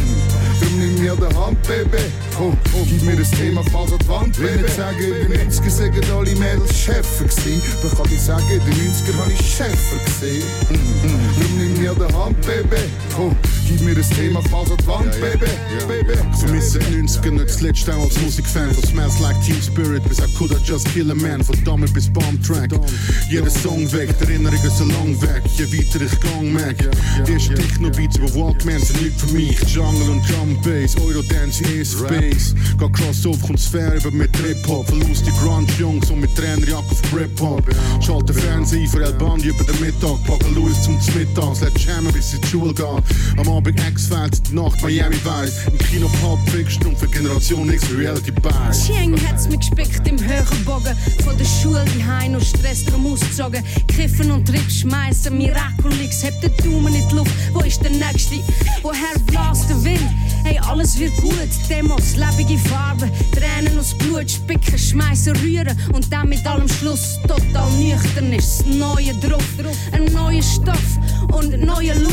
Darum 0.59 0.79
nimm 0.79 1.01
mir 1.01 1.15
die 1.15 1.35
Hand, 1.35 1.61
Baby. 1.63 2.03
Komm, 2.37 2.57
komm, 2.71 2.87
gib 2.87 3.03
mir 3.03 3.15
das 3.15 3.31
Thema 3.31 3.63
falls 3.71 3.91
an 3.91 3.99
die 3.99 4.07
Wand. 4.07 4.39
Will 4.39 4.55
nicht 4.55 4.75
sagen, 4.75 4.97
in 4.99 5.31
den 5.31 5.51
90er 5.51 5.69
sagen 5.69 6.01
alle 6.17 6.35
Mädels 6.35 6.77
Schäfer 6.77 7.25
gewesen. 7.25 7.61
Aber 7.83 8.03
kann 8.03 8.13
ich 8.13 8.21
sagen, 8.21 8.49
in 8.49 8.59
den 8.59 8.93
90er 8.93 9.17
habe 9.17 9.31
ich 9.33 9.41
Schäfer 9.41 9.97
gesehen. 10.05 10.43
Mhm. 10.69 11.09
Darum 11.39 11.57
nimm 11.57 11.81
mir 11.81 11.95
die 11.95 12.13
Hand, 12.13 12.41
Baby. 12.41 12.83
Komm, 13.15 13.35
gib 13.67 13.81
mir 13.81 13.95
das 13.95 14.09
Thema 14.09 14.41
falls 14.49 14.71
an 14.71 14.77
die 14.77 14.87
Wand, 14.87 15.11
Baby. 15.19 15.51
Baby. 15.87 16.17
Vermisse 16.39 16.79
90er 16.79 17.31
nicht 17.31 17.49
zuletzt 17.49 17.89
auch 17.89 18.03
als 18.03 18.19
Musikfan 18.21 18.71
von 18.73 18.83
Smells 18.83 19.19
Like 19.19 19.39
Teen 19.43 19.61
Spirit 19.61 20.07
bis 20.07 20.19
I 20.19 20.33
Coulda 20.37 20.57
Just 20.63 20.91
Kill 20.93 21.11
a 21.11 21.15
Man 21.15 21.43
von 21.43 21.61
Dummer 21.63 21.87
bis 21.87 22.07
Bomb 22.11 22.41
Track. 22.45 22.71
Jeder 23.41 23.59
Song 23.59 23.91
weg, 23.91 24.13
die 24.19 24.25
Erinnerungen 24.25 24.69
so 24.69 24.83
lang 24.85 25.19
weg, 25.19 25.41
je 25.57 25.65
weiter 25.65 26.01
ich 26.05 26.19
gang 26.19 26.53
merk. 26.53 26.77
Die 27.25 27.33
ersten 27.33 27.55
Techno-Beats 27.55 28.17
über 28.17 28.31
Walkman 28.35 28.79
sind 28.79 29.01
nicht 29.01 29.19
für 29.19 29.33
mich. 29.33 29.59
Jungle 29.67 30.11
und 30.11 30.21
Drum 30.29 30.61
Bass, 30.61 30.95
Eurodance, 30.97 31.63
E-Space. 31.63 32.53
Geh 32.77 32.89
Crossover 32.91 33.49
und 33.49 33.59
Sphäre 33.59 33.97
über 33.97 34.11
mit 34.11 34.31
Trip-Hop. 34.33 34.85
Verlust 34.85 35.25
die 35.25 35.31
Grunge-Jungs 35.31 36.11
und 36.11 36.21
mit 36.21 36.35
Trainerjacke 36.35 36.91
auf 36.91 37.01
Prep-Hop. 37.09 37.63
Schalte 37.99 38.31
Fernsehen 38.31 38.87
für 38.87 39.03
El 39.03 39.13
Bandi 39.13 39.47
über 39.47 39.63
den 39.63 39.79
Mittag. 39.79 40.23
Packe 40.27 40.47
Louis 40.53 40.79
zum 40.83 40.99
Mittags, 41.15 41.61
let 41.61 41.75
jammen 41.79 42.13
bis 42.13 42.35
in 42.35 42.41
die 42.41 42.47
Schule 42.47 42.75
gehen. 42.75 43.01
Am 43.37 43.49
Abend 43.49 43.79
X-Files, 43.89 44.43
die 44.43 44.53
Nacht 44.53 44.79
Miami 44.83 45.15
Vice. 45.23 45.65
Im 45.65 45.79
Kino 45.79 46.07
Pulp 46.21 46.47
Fiction 46.51 46.85
und 46.85 46.99
für 46.99 47.07
Generation 47.07 47.73
X 47.73 47.89
Reality 47.97 48.31
Bias. 48.31 48.85
Chieng 48.85 49.17
hat's 49.27 49.47
mich 49.47 49.61
gespickt 49.61 50.07
im 50.07 50.19
höheren 50.23 50.63
Bogen. 50.63 50.95
Von 51.23 51.35
der 51.39 51.45
Schule 51.45 51.83
die 51.97 52.05
Heim 52.05 52.35
und 52.35 52.45
Stress 52.45 52.85
drum 52.85 53.07
ausgezogen. 53.31 53.63
Kiffen 53.87 54.31
und 54.31 54.47
Trips 54.47 54.79
schmeißen, 54.79 55.37
Miraculix, 55.37 56.23
hebt 56.23 56.43
den 56.43 56.55
Daumen 56.57 56.93
in 56.93 57.07
die 57.07 57.15
Luft. 57.15 57.31
Wo 57.53 57.59
ist 57.61 57.81
der 57.81 57.91
Nächste? 57.91 58.35
Woher 58.81 59.17
blast 59.25 59.69
der 59.69 59.83
Wind? 59.83 60.09
Hey, 60.43 60.59
alles 60.67 60.99
wird 60.99 61.15
gut. 61.17 61.49
Demos, 61.69 62.15
lebige 62.15 62.57
Farben, 62.57 63.09
Tränen 63.31 63.77
aus 63.77 63.93
Blut, 63.97 64.29
spicken, 64.29 64.77
schmeißen, 64.77 65.35
rühren. 65.37 65.77
Und 65.93 66.11
dann 66.11 66.29
mit 66.29 66.45
allem 66.45 66.67
Schluss 66.67 67.19
total 67.27 67.71
nüchtern 67.79 68.33
ist. 68.33 68.65
Neue 68.67 69.13
Druck, 69.15 69.41
ein 69.91 70.05
neuer 70.13 70.43
Stoff 70.43 70.97
und 71.33 71.53
ein 71.53 71.61
neuer 71.61 71.95
Look. 71.95 72.11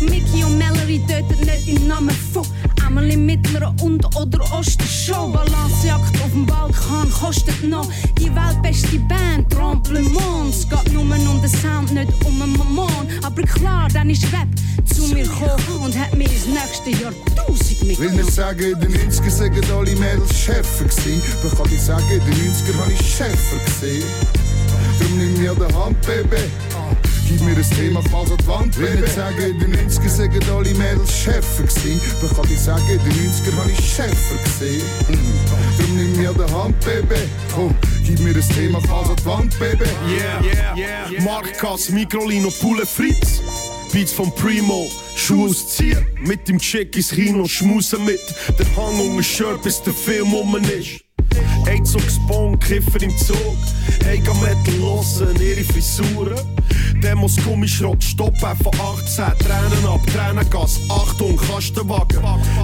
Mickey 0.00 0.44
und 0.44 0.58
Mallory 0.58 1.00
töten 1.06 1.40
nicht 1.44 1.68
im 1.68 1.86
Namen 1.86 2.14
von 2.32 2.46
Einmal 2.92 3.10
im 3.10 3.24
Mittleren 3.24 3.74
und 3.80 4.04
oder 4.16 4.42
Osten 4.52 4.86
schon. 4.86 5.32
Balanceakt 5.32 6.22
auf 6.22 6.30
dem 6.30 6.44
Balkan 6.44 7.10
kostet 7.10 7.64
noch 7.64 7.90
die 8.18 8.30
weltbeste 8.34 8.98
Band, 9.08 9.50
Tremblement. 9.50 10.50
Es 10.50 10.68
geht 10.68 10.92
nur 10.92 11.00
um 11.00 11.10
den 11.10 11.48
Sound, 11.48 11.90
nicht 11.90 12.12
um 12.26 12.42
einen 12.42 12.52
Mammon. 12.52 13.08
Aber 13.22 13.42
klar, 13.44 13.88
dann 13.94 14.10
ist 14.10 14.24
Rap 14.24 14.46
zu 14.84 15.04
mir 15.14 15.22
gekommen 15.22 15.84
und 15.84 15.98
hat 15.98 16.14
mir 16.14 16.24
ins 16.24 16.44
nächste 16.44 16.90
Jahrtausend 17.02 17.80
Will 17.80 17.88
mitgenommen. 17.88 18.16
nicht 18.18 18.32
sagen, 18.34 18.60
in 18.60 18.80
den 18.80 18.92
90er 18.92 19.30
sagen 19.30 19.62
alle 19.74 19.96
Mädels 19.96 20.38
Schäfer 20.38 20.84
gewesen. 20.84 21.22
Aber 21.42 21.56
kann 21.56 21.74
ich 21.74 21.80
sagen, 21.80 22.04
in 22.10 22.20
den 22.26 22.52
90er 22.52 22.78
habe 22.78 22.92
ich 22.92 23.00
Schäfer 23.00 23.56
gesehen. 23.64 24.04
Darum 24.98 25.16
nimm 25.16 25.40
mir 25.40 25.54
die 25.54 25.74
Hand, 25.74 25.98
Baby. 26.02 26.44
Gib 27.32 27.40
mir 27.44 27.54
das 27.54 27.70
Thema 27.70 28.02
falls 28.10 28.30
an 28.30 28.36
die 28.36 28.46
Wand, 28.46 28.78
Will 28.78 28.94
nicht 28.94 29.14
sagen, 29.14 29.40
in 29.40 29.58
den 29.58 29.74
90er 29.74 30.08
sagen 30.10 30.40
alle 30.54 30.74
Mädels 30.74 31.16
Schäfer 31.16 31.62
gewesen. 31.62 31.98
Aber 32.20 32.34
kann 32.34 32.52
ich 32.52 32.60
sagen, 32.60 32.82
in 32.90 32.98
den 32.98 33.32
90er 33.32 33.56
habe 33.56 33.70
ich 33.70 33.78
Schäfer 33.78 34.36
gesehen. 34.44 34.82
Mhm. 35.08 35.78
Darum 35.78 35.96
nimm 35.96 36.16
mir 36.18 36.34
die 36.34 36.52
Hand, 36.52 36.78
Baby. 36.80 37.22
Komm, 37.54 37.74
gib 38.04 38.20
mir 38.20 38.34
das 38.34 38.48
Thema 38.48 38.82
falls 38.82 39.08
an 39.08 39.16
die 39.16 39.24
Wand, 39.24 39.58
Baby. 39.58 39.84
Yeah, 40.06 40.76
yeah, 40.76 41.08
yeah. 41.10 41.22
Marktkass, 41.22 41.88
Mikrolino, 41.88 42.50
Pulle 42.60 42.84
Fritz. 42.84 43.40
Beats 43.94 44.12
von 44.12 44.30
Primo, 44.34 44.90
Schuhe 45.16 45.48
ausziehen. 45.48 46.04
Mit 46.20 46.46
dem 46.48 46.58
Chick 46.58 46.94
ins 46.96 47.12
Kino, 47.12 47.46
schmusen 47.48 48.04
mit. 48.04 48.20
Der 48.58 48.66
Hang 48.76 49.00
um 49.00 49.16
ein 49.16 49.24
Shirt, 49.24 49.62
bis 49.62 49.80
der 49.80 49.94
Film 49.94 50.34
um 50.34 50.54
ist. 50.56 51.00
Spong, 52.12 52.58
Kiffer 52.58 53.02
im 53.02 53.16
Zug. 53.16 53.36
Hey, 54.04 54.18
geh 54.18 54.34
Metal 54.34 54.74
hören, 54.80 55.40
ihre 55.40 55.64
Frisuren. 55.64 56.38
Demos, 57.02 57.36
Gummischrott, 57.44 58.02
Stopp, 58.02 58.42
einfach 58.44 58.72
18. 58.72 59.24
Tränen 59.38 59.86
ab, 59.86 60.00
Tränengas, 60.06 60.80
Achtung, 60.88 61.36
Kastenwagen. 61.36 62.22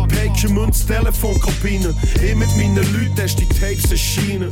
Päckchen, 0.09 0.55
Münz, 0.55 0.87
Telefonkabine. 0.87 1.92
Ich 2.14 2.35
mit 2.37 2.57
meinen 2.57 2.77
Leuten, 2.77 3.37
die 3.37 3.46
Tapes 3.46 3.90
erschienen. 3.90 4.48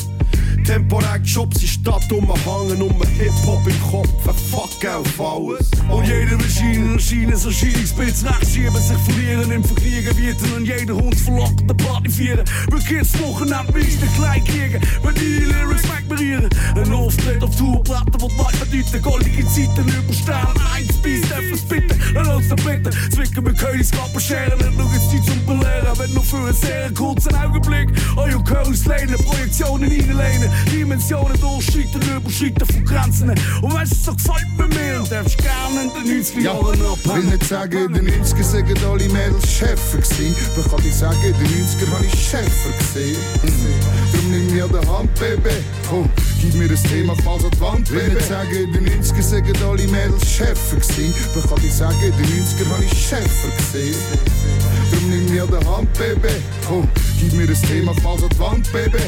Temporär 0.64 1.20
Jobs 1.22 1.62
in 1.62 1.68
Stadt 1.68 2.10
umhangen, 2.12 2.82
um 2.82 3.02
Hip-Hop 3.18 3.66
im 3.66 3.80
Kopf, 3.90 4.28
ein 4.28 4.34
Fuck 4.34 4.84
auf 4.88 5.20
alles. 5.20 5.70
Und 5.88 6.06
jede 6.06 6.36
Maschine 6.36 6.94
erscheinen, 6.94 7.36
so 7.36 7.50
Schienenspitz 7.50 8.22
nachschieben, 8.22 8.80
sich 8.80 8.96
verlieren 8.98 9.50
im 9.50 9.64
Verkriegenbieten 9.64 10.52
und 10.54 10.66
jeder 10.66 10.94
Hund 10.94 11.16
verlockende 11.16 11.74
Party 11.74 12.10
vieren. 12.10 12.44
Wir 12.70 12.78
Kids 12.78 13.18
Wochenende 13.20 13.72
den 13.72 14.14
Klein 14.14 14.44
kriegen, 14.44 14.80
wenn 15.02 15.14
die 15.14 15.44
Lyrics 15.44 15.84
wegmerieren. 15.84 16.48
Ein 16.74 16.92
Auftritt 16.92 17.42
auf 17.42 17.56
Tourplatte, 17.56 18.12
wo 18.20 18.28
die 18.28 18.36
Leute 18.36 18.66
bedeuten, 18.66 19.02
goldige 19.02 19.46
Zeiten 19.46 19.88
überstehen. 19.88 20.54
Eins 20.74 20.92
bis, 21.02 21.22
dürfen 21.22 21.68
bitten, 21.68 22.00
lass 22.14 22.28
uns 22.28 22.48
da 22.48 22.54
bitten. 22.56 22.92
Zwicken 23.10 23.44
wir 23.44 23.54
Königs 23.54 23.90
Kappen 23.90 24.20
scheren, 24.20 24.60
und 24.60 24.78
noch 24.78 24.92
jetzt 24.92 25.10
Zeit 25.10 25.24
zum 25.24 25.46
Belehren, 25.46 25.98
wenn 25.98 26.12
nur 26.14 26.22
für 26.22 26.36
einen 26.36 26.54
sehr 26.54 26.92
kurzen 26.92 27.34
Augenblick. 27.34 27.90
Euer 28.16 28.42
Königs 28.44 28.84
lehnen, 28.86 29.16
Projektionen 29.24 29.90
reinlehnen, 29.90 30.45
Dimensionen 30.70 31.40
durchschreiten, 31.40 32.00
überschreiten 32.02 32.66
von 32.66 32.84
Grenzen. 32.84 33.30
Und 33.62 33.74
weißt 33.74 33.92
du, 33.92 33.96
so 34.04 34.12
gefällt 34.12 34.58
mir 34.58 34.68
mir, 34.68 35.00
und 35.00 35.10
darfst 35.10 35.38
gerne 35.38 35.82
in 35.84 35.90
den 36.08 36.22
90er 36.22 36.40
Ja, 36.40 36.52
Jahren 36.54 36.78
will 36.80 36.86
abhängen. 36.86 37.30
nicht 37.30 37.44
sagen, 37.44 37.84
in 37.86 37.92
den 37.92 38.08
90er 38.24 38.42
sagen 38.42 38.74
alle 38.90 39.08
Mädels 39.08 39.52
Schäfer 39.52 39.98
gewesen. 39.98 40.34
Aber 40.56 40.76
kann 40.76 40.86
ich 40.86 40.94
sagen, 40.94 41.16
in 41.24 41.32
den 41.32 41.66
90er 41.66 41.90
habe 41.94 42.06
ich 42.06 42.14
Schäfer 42.14 42.70
gesehen. 42.78 43.16
Mhm. 43.42 44.12
Darum 44.12 44.30
nimm 44.30 44.46
mir 44.54 44.68
die 44.68 44.88
Hand, 44.88 45.14
Baby. 45.16 45.56
Komm, 45.88 46.10
gib 46.40 46.54
mir 46.54 46.68
das 46.68 46.82
Thema 46.82 47.14
falls 47.24 47.44
an 47.44 47.50
die 47.50 47.60
Wand, 47.60 47.90
Will 47.90 48.08
nicht 48.08 48.26
sagen, 48.26 48.50
in 48.54 48.72
den 48.72 49.02
90er 49.02 49.22
sagen 49.22 49.52
alle 49.68 49.86
Mädels 49.88 50.30
Schäfer 50.30 50.76
gewesen. 50.76 51.14
Aber 51.34 51.48
kann 51.54 51.64
ich 51.66 51.72
sagen, 51.72 51.96
in 52.02 52.12
den 52.16 52.44
90er 52.44 52.70
habe 52.72 52.84
ich 52.84 52.92
Schäfer 52.92 53.50
gesehen. 53.56 53.96
Darum 54.90 55.10
nimm 55.10 55.24
mir 55.34 55.46
die 55.46 55.66
Hand, 55.66 55.92
Baby. 55.94 56.34
Komm, 56.66 56.88
gib 57.20 57.32
mir 57.34 57.46
das 57.46 57.60
Thema 57.62 57.92
falls 58.02 58.22
an 58.22 58.30
die 58.30 58.38
Wand, 58.38 58.72
Baby. 58.72 59.02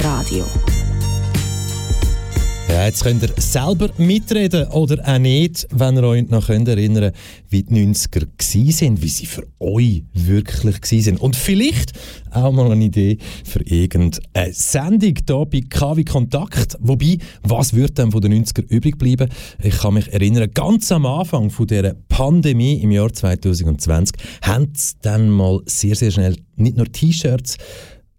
Radio. 0.00 0.44
Ja, 2.68 2.86
jetzt 2.86 3.04
könnt 3.04 3.22
ihr 3.22 3.28
selber 3.36 3.90
mitreden 3.98 4.66
oder 4.68 5.06
auch 5.06 5.18
nicht, 5.18 5.66
wenn 5.70 5.96
ihr 5.96 6.04
euch 6.04 6.30
noch 6.30 6.46
könnt 6.46 6.68
erinnern 6.68 7.12
wie 7.50 7.62
die 7.62 7.74
90er 7.74 8.26
gsi 8.38 8.72
sind, 8.72 9.02
wie 9.02 9.08
sie 9.08 9.26
für 9.26 9.46
euch 9.60 10.04
wirklich 10.14 11.04
sind. 11.04 11.20
Und 11.20 11.36
vielleicht 11.36 11.92
auch 12.30 12.50
mal 12.50 12.72
eine 12.72 12.84
Idee 12.84 13.18
für 13.44 13.60
irgendeine 13.60 14.54
Sendung 14.54 15.14
hier 15.28 15.44
bei 15.44 15.60
KW 15.68 16.04
Kontakt. 16.04 16.78
Wobei, 16.80 17.18
was 17.42 17.74
wird 17.74 17.98
denn 17.98 18.10
von 18.10 18.22
den 18.22 18.42
90er 18.42 18.66
übrig 18.68 18.96
bleiben? 18.96 19.28
Ich 19.62 19.76
kann 19.76 19.94
mich 19.94 20.10
erinnern, 20.10 20.50
ganz 20.54 20.90
am 20.92 21.04
Anfang 21.04 21.50
von 21.50 21.66
dieser 21.66 21.94
Pandemie 22.08 22.80
im 22.80 22.90
Jahr 22.92 23.12
2020 23.12 24.16
haben 24.40 24.72
sie 24.74 24.94
dann 25.02 25.28
mal 25.28 25.60
sehr, 25.66 25.94
sehr 25.94 26.10
schnell 26.10 26.36
nicht 26.56 26.78
nur 26.78 26.90
T-Shirts, 26.90 27.58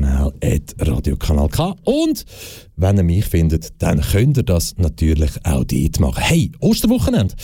Media 0.00 0.30
Kanal 0.30 0.32
Radiokanal 0.78 1.48
K. 1.48 1.76
Und 1.84 2.24
wenn 2.76 2.96
ihr 2.96 3.02
mich 3.02 3.26
findet, 3.26 3.80
dann 3.82 4.00
könnt 4.00 4.36
ihr 4.36 4.42
das 4.42 4.76
natürlich 4.76 5.32
auch 5.44 5.64
dort 5.64 6.00
machen. 6.00 6.22
Hey, 6.22 6.52
Osterwochenende! 6.60 7.34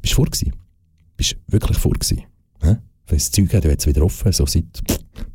Bist 0.00 0.12
du 0.12 0.16
vor? 0.16 0.26
Bist 1.16 1.32
du 1.32 1.36
wirklich 1.52 1.78
vor 1.78 1.92
gewesen? 1.92 2.24
Das 3.06 3.30
Zeug 3.30 3.52
hat 3.52 3.64
jetzt 3.64 3.86
wieder 3.86 4.02
offen, 4.04 4.32
so 4.32 4.46
seit 4.46 4.64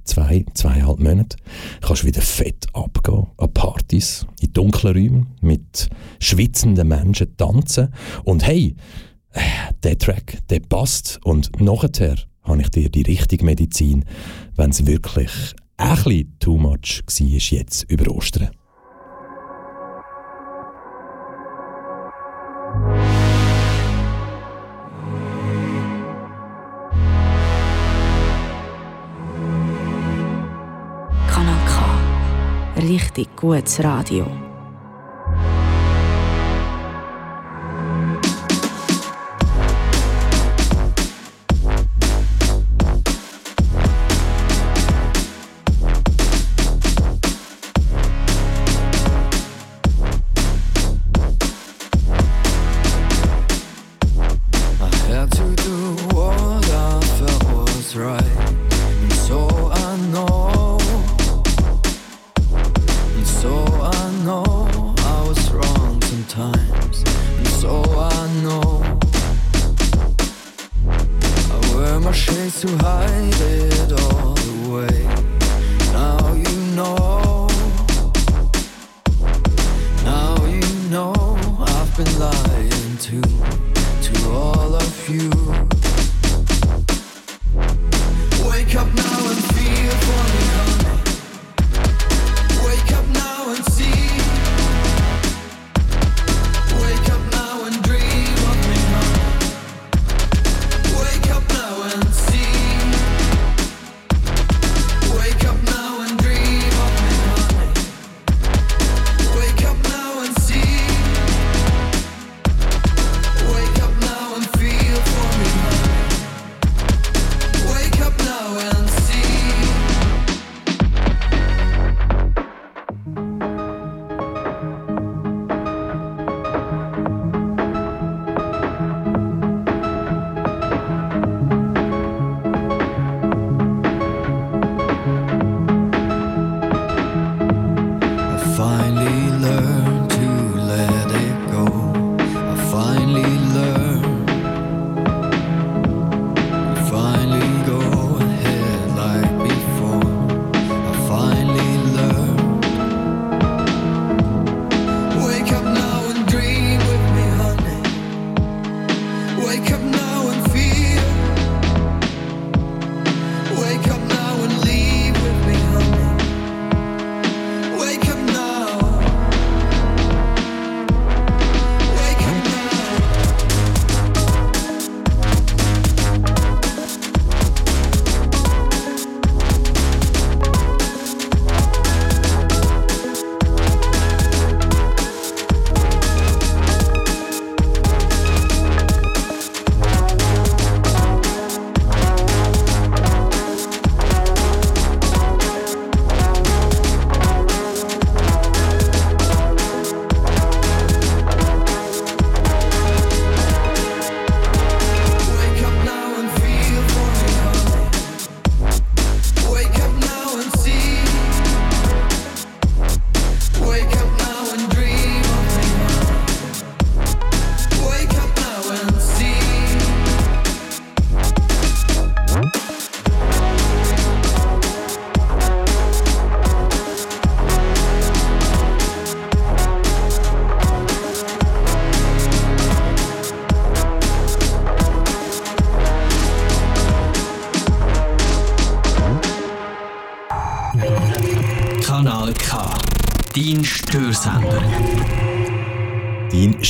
zwei, 0.03 0.45
zweieinhalb 0.53 0.99
Monaten. 0.99 1.35
Kannst 1.81 2.05
wieder 2.05 2.21
fett 2.21 2.65
abgehen 2.73 3.27
an 3.37 3.53
Partys, 3.53 4.25
in 4.39 4.53
dunklen 4.53 4.93
Räumen, 4.95 5.27
mit 5.41 5.89
schwitzenden 6.19 6.87
Menschen 6.87 7.37
tanzen. 7.37 7.93
Und 8.23 8.47
hey, 8.47 8.75
der 9.83 9.97
Track, 9.97 10.39
der 10.49 10.61
passt. 10.61 11.19
Und 11.23 11.59
nachher 11.61 12.15
habe 12.41 12.61
ich 12.61 12.69
dir 12.69 12.89
die 12.89 13.03
richtige 13.03 13.45
Medizin, 13.45 14.05
wenn 14.55 14.71
es 14.71 14.87
wirklich 14.87 15.53
ein 15.77 15.95
bisschen 15.95 16.39
too 16.39 16.57
much 16.57 17.03
war 17.05 17.27
jetzt 17.27 17.83
über 17.89 18.11
Ostern. 18.11 18.49
Kanal 31.29 31.59
K. 31.67 32.81
Richtig 32.81 33.35
gutes 33.35 33.83
Radio. 33.83 34.46
Right, 57.97 58.46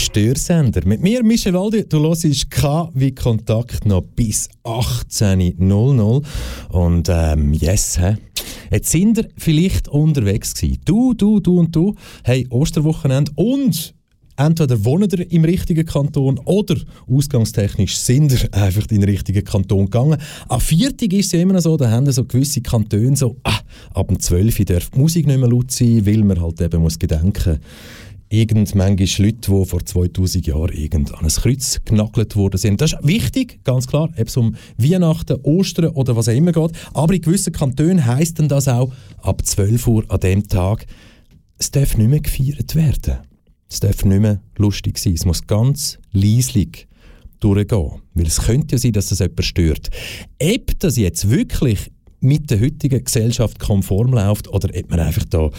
Störsender. 0.08 0.86
Mit 0.86 1.02
mir, 1.02 1.22
Michel 1.22 1.54
Waldi, 1.54 1.84
du 1.88 2.00
hörst 2.00 2.50
K 2.50 2.90
wie 2.94 3.14
Kontakt 3.14 3.86
noch 3.86 4.04
bis 4.16 4.50
18.00. 4.64 6.24
Und 6.70 7.10
ähm, 7.12 7.52
yes, 7.52 8.00
hä? 8.00 8.16
Jetzt 8.72 8.90
sind 8.90 9.18
ihr 9.18 9.28
vielleicht 9.36 9.90
unterwegs 9.90 10.54
gewesen. 10.54 10.80
Du, 10.86 11.14
du, 11.14 11.42
du 11.42 11.60
und 11.60 11.76
du. 11.76 11.94
Hey, 12.24 12.48
Osterwochenende 12.50 13.34
und 13.36 13.94
entweder 14.38 14.86
wohnt 14.86 15.12
ihr 15.12 15.30
im 15.30 15.44
richtigen 15.44 15.86
Kanton 15.86 16.40
oder 16.46 16.78
ausgangstechnisch 17.10 17.98
sind 17.98 18.32
ihr 18.32 18.54
einfach 18.54 18.84
in 18.90 19.02
den 19.02 19.10
richtigen 19.10 19.44
Kanton 19.44 19.86
gegangen. 19.86 20.22
Am 20.48 20.62
Viertag 20.62 21.12
ist 21.12 21.28
es 21.28 21.32
ja 21.34 21.42
immer 21.42 21.54
noch 21.54 21.62
so, 21.62 21.76
da 21.76 21.92
haben 21.92 22.10
so 22.12 22.24
gewisse 22.24 22.62
Kantone 22.62 23.18
so, 23.18 23.36
ah, 23.44 23.60
ab 23.94 24.08
dem 24.08 24.20
12 24.20 24.60
Uhr 24.60 24.66
darf 24.66 24.90
die 24.92 25.00
Musik 25.00 25.28
nicht 25.28 25.40
mehr 25.40 25.50
laut 25.50 25.72
sein, 25.72 26.06
weil 26.06 26.24
man 26.24 26.40
halt 26.40 26.62
eben 26.62 26.82
muss 26.82 26.98
gedenken 26.98 27.34
irgend 27.36 27.60
manchmal 28.32 29.26
Leute, 29.26 29.52
die 29.52 29.66
vor 29.66 29.86
2000 29.86 30.48
Jahren 30.48 30.74
irgend 30.74 31.14
an 31.14 31.26
ein 31.26 31.30
Kreuz 31.30 31.80
genagelt 31.86 32.36
worden 32.36 32.58
sind. 32.58 32.82
Das 32.82 32.94
ist 32.94 33.08
wichtig, 33.08 33.64
ganz 33.64 33.88
klar, 33.88 34.10
ob 34.18 34.28
es 34.28 34.38
um 34.38 34.56
Weihnachten, 34.78 35.40
Ostern 35.44 35.92
oder 35.92 36.16
was 36.16 36.28
auch 36.28 36.34
immer 36.34 36.52
geht. 36.52 36.72
Aber 36.94 37.14
in 37.14 37.22
gewissen 37.22 37.54
Kantonen 37.54 38.06
heisst 38.06 38.40
dann 38.40 38.50
das 38.50 38.68
auch, 38.68 38.92
ab 39.22 39.46
12 39.46 39.88
Uhr 39.88 40.06
an 40.10 40.20
dem 40.20 40.48
Tag, 40.48 40.86
es 41.58 41.72
darf 41.72 41.98
nicht 41.98 42.10
mehr 42.10 42.20
gefeiert 42.20 42.76
werden. 42.76 43.18
Es 43.70 43.80
darf 43.80 44.06
nicht 44.06 44.22
mehr 44.22 44.42
lustig 44.58 44.98
sein. 44.98 45.14
Es 45.14 45.26
muss 45.26 45.46
ganz 45.48 45.98
leislich 46.12 46.88
durchgehen. 47.40 48.02
Weil 48.14 48.28
es 48.28 48.42
könnte 48.42 48.76
ja 48.76 48.80
sein, 48.80 48.94
dass 48.94 49.10
das 49.10 49.20
jemand 49.20 49.44
stört. 49.44 49.90
Ob 50.42 50.80
das 50.80 50.98
jetzt 50.98 51.30
wirklich 51.30 51.92
mit 52.20 52.50
der 52.50 52.60
heutigen 52.60 53.04
Gesellschaft 53.04 53.60
konform 53.60 54.14
läuft 54.14 54.48
oder 54.48 54.70
ob 54.76 54.90
man 54.90 55.00
einfach 55.00 55.26
da, 55.26 55.50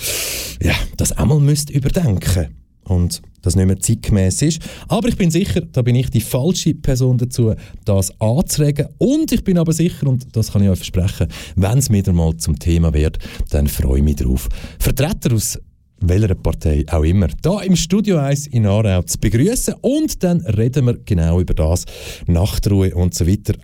ja, 0.63 0.75
das 0.97 1.13
einmal 1.13 1.41
müsste 1.41 1.73
überdenken 1.73 2.49
und 2.85 3.23
das 3.43 3.55
nicht 3.55 3.67
mehr 3.67 3.79
zeitgemäß 3.79 4.43
ist. 4.43 4.63
Aber 4.89 5.09
ich 5.09 5.17
bin 5.17 5.31
sicher, 5.31 5.61
da 5.61 5.83
bin 5.83 5.95
ich 5.95 6.11
die 6.11 6.21
falsche 6.21 6.75
Person 6.75 7.19
dazu, 7.19 7.55
das 7.85 8.19
anzuregen. 8.21 8.89
Und 8.99 9.31
ich 9.33 9.45
bin 9.45 9.59
aber 9.59 9.73
sicher, 9.73 10.07
und 10.07 10.35
das 10.37 10.53
kann 10.53 10.63
ich 10.63 10.71
euch 10.71 10.79
versprechen, 10.79 11.29
wenn 11.57 11.79
es 11.79 11.91
wieder 11.91 12.13
mal 12.13 12.37
zum 12.37 12.59
Thema 12.59 12.93
wird, 12.93 13.19
dann 13.51 13.69
freue 13.69 13.99
ich 13.99 14.05
mich 14.05 14.17
darauf. 14.17 14.49
Vertreter 14.79 15.35
aus 15.35 15.59
welcher 16.01 16.35
Partei 16.35 16.85
auch 16.91 17.03
immer, 17.03 17.29
da 17.43 17.61
im 17.61 17.75
Studio 17.75 18.19
1 18.19 18.49
in 18.49 18.67
Aarau 18.67 19.03
zu 19.03 19.19
begrüßen 19.19 19.75
und 19.81 20.23
dann 20.23 20.41
reden 20.43 20.87
wir 20.87 20.99
genau 21.05 21.41
über 21.41 21.55
das, 21.55 21.87
Nachtruhe 22.27 22.95
und 22.95 23.15
so 23.15 23.27
weiter 23.27 23.55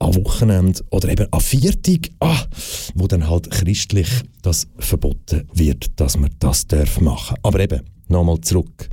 am 0.00 0.16
Wochenende 0.16 0.82
oder 0.90 1.08
eben 1.08 1.26
am 1.30 1.40
Viertag, 1.40 2.10
ah, 2.20 2.44
wo 2.94 3.06
dann 3.06 3.28
halt 3.28 3.50
christlich 3.50 4.08
das 4.42 4.66
verboten 4.78 5.46
wird, 5.54 6.00
dass 6.00 6.18
man 6.18 6.30
das 6.40 6.66
darf 6.66 7.00
machen. 7.00 7.36
Aber 7.42 7.60
eben, 7.60 7.82
nochmal 8.08 8.40
zurück. 8.40 8.88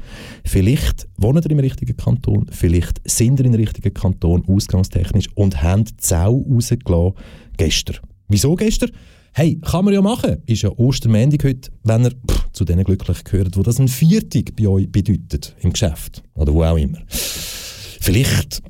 Vielleicht 0.45 1.07
wohnen 1.17 1.41
ihr 1.43 1.51
im 1.51 1.59
richtigen 1.59 1.97
Kanton, 1.97 2.45
vielleicht 2.51 3.01
sind 3.09 3.39
ihr 3.39 3.45
im 3.45 3.53
richtigen 3.53 3.93
Kanton 3.93 4.43
ausgangstechnisch 4.47 5.29
und 5.35 5.63
haben 5.63 5.85
die 5.85 5.93
Sau 5.99 6.45
rausgelassen 6.49 7.13
gestern. 7.57 7.97
Wieso 8.27 8.55
gestern? 8.55 8.91
Hey, 9.33 9.59
kann 9.61 9.85
man 9.85 9.93
ja 9.93 10.01
machen. 10.01 10.37
Ist 10.45 10.63
ja 10.63 10.71
Ostermändig 10.77 11.43
heute, 11.43 11.69
wenn 11.83 12.05
ihr 12.05 12.13
zu 12.53 12.65
denen 12.65 12.83
glücklich 12.83 13.23
gehört, 13.23 13.55
wo 13.55 13.61
das 13.61 13.79
ein 13.79 13.87
Viertag 13.87 14.55
bei 14.55 14.67
euch 14.67 14.91
bedeutet 14.91 15.55
im 15.61 15.71
Geschäft 15.73 16.23
oder 16.33 16.53
wo 16.53 16.63
auch 16.63 16.77
immer. 16.77 16.99
Vielleicht 17.07 18.61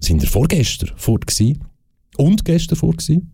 sind 0.00 0.22
ihr 0.22 0.28
vorgestern 0.28 0.92
fort 0.96 1.26
gewesen 1.26 1.58
und 2.16 2.44
gestern 2.44 2.76
vor 2.76 2.92
gewesen. 2.92 3.32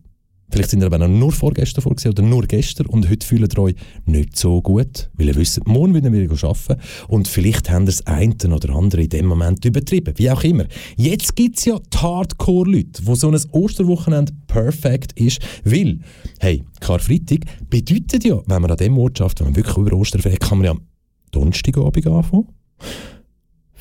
Vielleicht 0.51 0.71
sind 0.71 0.81
ihr 0.81 0.87
aber 0.87 1.03
auch 1.03 1.09
nur 1.09 1.31
vorgestern 1.31 1.83
vor 1.83 1.91
oder 1.91 2.23
nur 2.23 2.47
gestern 2.47 2.87
und 2.87 3.07
heute 3.07 3.25
fühlt 3.25 3.53
ihr 3.53 3.61
euch 3.61 3.75
nicht 4.05 4.35
so 4.35 4.61
gut, 4.61 5.09
weil 5.13 5.27
ihr 5.27 5.35
wisst, 5.35 5.65
morgen 5.67 5.93
wieder 5.93 6.11
wieder 6.11 6.33
arbeiten 6.43 6.81
und 7.07 7.27
vielleicht 7.27 7.69
haben 7.69 7.85
das 7.85 8.05
eine 8.07 8.33
oder 8.51 8.73
andere 8.75 9.03
in 9.03 9.09
dem 9.09 9.27
Moment 9.27 9.63
übertrieben, 9.63 10.15
wie 10.17 10.31
auch 10.31 10.43
immer. 10.43 10.65
Jetzt 10.97 11.35
gibt 11.35 11.59
es 11.59 11.65
ja 11.65 11.77
die 11.77 11.97
Hardcore-Leute, 11.97 13.05
wo 13.05 13.13
so 13.13 13.29
ein 13.29 13.39
Osterwochenende 13.51 14.33
perfekt 14.47 15.11
ist, 15.19 15.39
weil, 15.65 15.99
hey, 16.39 16.63
Karfreitag 16.79 17.41
bedeutet 17.69 18.23
ja, 18.23 18.41
wenn 18.47 18.61
man 18.61 18.71
an 18.71 18.77
dem 18.77 18.97
Ort 18.97 19.19
schafft, 19.19 19.39
wenn 19.39 19.47
man 19.47 19.55
wirklich 19.55 19.77
über 19.77 19.95
Osterferien 19.95 20.39
kann 20.39 20.57
man 20.57 20.65
ja 20.65 20.71
am 20.71 20.81
Donnerstagabend 21.31 22.07
anfangen. 22.07 22.47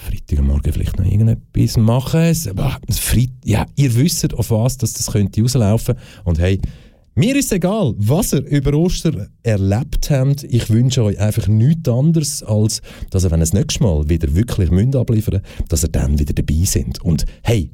Freitagmorgen 0.09 0.73
vielleicht 0.73 0.99
noch 0.99 1.05
irgendetwas 1.05 1.77
machen. 1.77 2.21
Es 2.21 2.49
Freit 2.99 3.31
ja, 3.45 3.67
ihr 3.77 3.95
wisst, 3.95 4.33
auf 4.35 4.51
was 4.51 4.79
das, 4.79 4.93
das 4.95 5.13
könnte 5.13 5.43
rauslaufen. 5.43 5.95
Und 6.25 6.39
hey, 6.39 6.61
mir 7.15 7.35
ist 7.35 7.53
egal, 7.53 7.95
was 7.99 8.33
ihr 8.33 8.45
über 8.47 8.75
Ostern 8.75 9.29
erlebt 9.43 10.09
habt. 10.09 10.45
Ich 10.45 10.71
wünsche 10.71 11.03
euch 11.03 11.19
einfach 11.19 11.49
nichts 11.49 11.89
anderes, 11.89 12.43
als 12.45 12.81
dass 13.11 13.25
ihr, 13.25 13.31
wenn 13.33 13.41
ihr 13.41 13.47
das 13.47 13.53
nächste 13.53 13.83
Mal 13.83 14.09
wieder 14.09 14.33
wirklich 14.35 14.71
müsst 14.71 14.95
abliefern 14.95 15.43
dass 15.69 15.83
ihr 15.83 15.89
dann 15.89 16.19
wieder 16.19 16.33
dabei 16.33 16.65
sind. 16.65 17.03
Und 17.03 17.25
hey, 17.43 17.73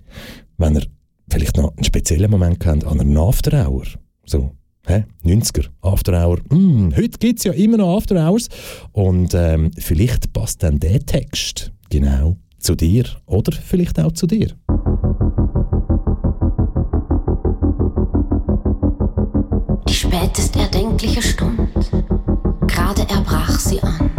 wenn 0.56 0.76
ihr 0.76 0.86
vielleicht 1.28 1.56
noch 1.56 1.76
einen 1.76 1.84
speziellen 1.84 2.30
Moment 2.30 2.64
habt 2.64 2.84
an 2.84 3.00
einer 3.00 3.20
After 3.20 3.68
Hour, 3.68 3.84
so, 4.24 4.52
hä, 4.86 5.04
90er, 5.24 5.66
After 5.82 6.12
Hour, 6.26 6.38
mm, 6.48 6.94
heute 6.96 7.18
gibt 7.18 7.38
es 7.40 7.44
ja 7.44 7.52
immer 7.52 7.76
noch 7.76 7.98
After 7.98 8.16
Hours 8.16 8.48
und 8.92 9.34
ähm, 9.34 9.72
vielleicht 9.76 10.32
passt 10.32 10.62
dann 10.62 10.80
der 10.80 11.04
Text 11.04 11.70
genau 12.00 12.36
zu 12.58 12.74
dir 12.74 13.04
oder 13.26 13.52
vielleicht 13.52 14.00
auch 14.00 14.10
zu 14.10 14.26
dir. 14.26 14.48
Die 19.88 19.94
spätest 19.94 20.56
erdenkliche 20.56 21.22
Stund, 21.22 21.60
gerade 22.66 23.02
erbrach 23.08 23.58
sie 23.60 23.80
an. 23.80 24.10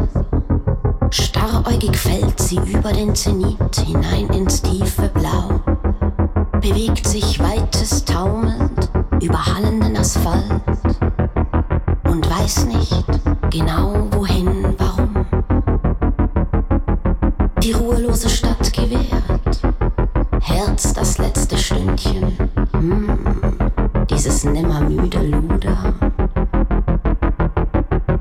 Starräugig 1.12 1.98
fällt 1.98 2.40
sie 2.40 2.60
über 2.74 2.94
den 2.94 3.14
Zenit 3.14 3.76
hinein 3.86 4.28
ins 4.30 4.62
tiefe 4.62 5.10
Blau, 5.14 5.60
bewegt 6.62 7.06
sich 7.06 7.40
weites 7.40 8.06
taumelnd 8.06 8.90
über 9.22 9.46
hallenden 9.46 9.98
Asphalt 9.98 10.62
und 12.06 12.30
weiß 12.30 12.68
nicht 12.68 13.06
genau 13.52 14.08
wohin, 14.12 14.76
warum. 14.78 15.05
Die 17.66 17.72
ruhelose 17.72 18.30
Stadt 18.30 18.72
gewährt, 18.74 19.60
Herz 20.40 20.94
das 20.94 21.18
letzte 21.18 21.58
Stündchen, 21.58 22.38
hm, 22.74 23.18
dieses 24.08 24.44
nimmermüde 24.44 25.18
Luder. 25.18 25.96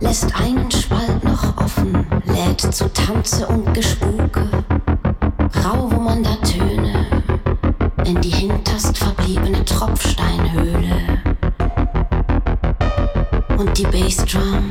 Lässt 0.00 0.34
einen 0.40 0.70
Spalt 0.70 1.22
noch 1.24 1.58
offen, 1.58 2.06
lädt 2.24 2.62
zu 2.62 2.90
Tanze 2.94 3.46
und 3.46 3.74
Gespuke, 3.74 4.48
rau 5.62 5.90
da 6.22 6.36
Töne 6.36 7.06
in 8.06 8.18
die 8.22 8.30
hinterst 8.30 8.96
verbliebene 8.96 9.62
Tropfsteinhöhle. 9.66 11.20
Und 13.58 13.76
die 13.76 13.86
Bassdrum 13.88 14.70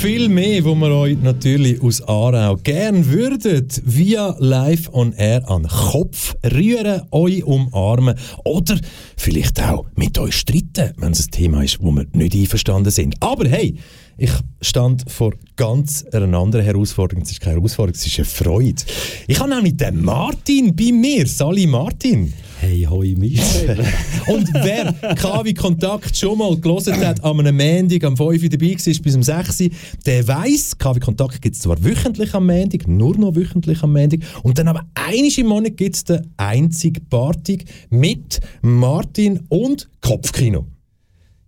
viel 0.00 0.30
mehr, 0.30 0.64
wo 0.64 0.74
wir 0.76 0.92
euch 0.92 1.18
natürlich 1.20 1.82
aus 1.82 2.00
Aarau 2.00 2.56
gern 2.56 3.10
würden, 3.10 3.68
via 3.84 4.34
Live 4.38 4.88
on 4.94 5.12
Air 5.12 5.46
an 5.50 5.68
Kopf 5.68 6.34
rühren, 6.42 7.02
euch 7.10 7.44
umarmen 7.44 8.14
oder 8.46 8.80
vielleicht 9.18 9.62
auch 9.62 9.84
mit 9.96 10.18
euch 10.18 10.36
streiten, 10.36 10.94
wenn 10.96 11.12
es 11.12 11.26
ein 11.26 11.30
Thema 11.32 11.62
ist, 11.62 11.82
wo 11.82 11.90
wir 11.90 12.06
nicht 12.14 12.34
einverstanden 12.34 12.90
sind. 12.90 13.16
Aber 13.20 13.46
hey, 13.46 13.74
ich 14.20 14.32
stand 14.60 15.10
vor 15.10 15.32
ganz 15.56 16.04
einer 16.12 16.36
anderen 16.36 16.62
Herausforderung. 16.62 17.22
Es 17.22 17.30
ist 17.30 17.40
keine 17.40 17.56
Herausforderung, 17.56 17.96
es 17.96 18.06
ist 18.06 18.18
eine 18.18 18.26
Freude. 18.26 18.82
Ich 19.26 19.40
habe 19.40 19.48
nämlich 19.48 19.78
den 19.78 20.02
Martin 20.02 20.76
bei 20.76 20.92
mir. 20.92 21.26
Sali 21.26 21.66
Martin. 21.66 22.30
Hey, 22.60 22.86
hoi 22.88 23.14
Michel. 23.16 23.78
Und 24.26 24.46
wer 24.52 24.92
KW 25.14 25.54
Kontakt 25.54 26.14
schon 26.14 26.36
mal 26.36 26.54
gelesen 26.54 26.98
hat, 26.98 27.24
an 27.24 27.40
einem 27.40 27.56
Montag 27.56 28.04
am 28.04 28.14
5 28.14 28.42
Uhr 28.42 28.48
dabei 28.50 28.72
war 28.72 29.02
bis 29.02 29.16
um 29.16 29.22
6 29.22 29.60
Uhr, 29.62 29.68
der 30.04 30.28
weiss, 30.28 30.76
KW 30.76 31.00
Kontakt 31.00 31.40
gibt 31.40 31.56
es 31.56 31.62
zwar 31.62 31.82
wöchentlich 31.82 32.34
am 32.34 32.46
Montag, 32.46 32.86
nur 32.86 33.16
noch 33.16 33.34
wöchentlich 33.34 33.82
am 33.82 33.94
Montag, 33.94 34.20
und 34.42 34.58
dann 34.58 34.68
aber 34.68 34.84
einmal 34.94 35.32
im 35.34 35.46
Monat 35.46 35.78
gibt 35.78 35.96
es 35.96 36.04
den 36.04 36.34
einzigartig 36.36 37.64
mit 37.88 38.40
Martin 38.60 39.40
und 39.48 39.88
Kopfkino. 40.02 40.66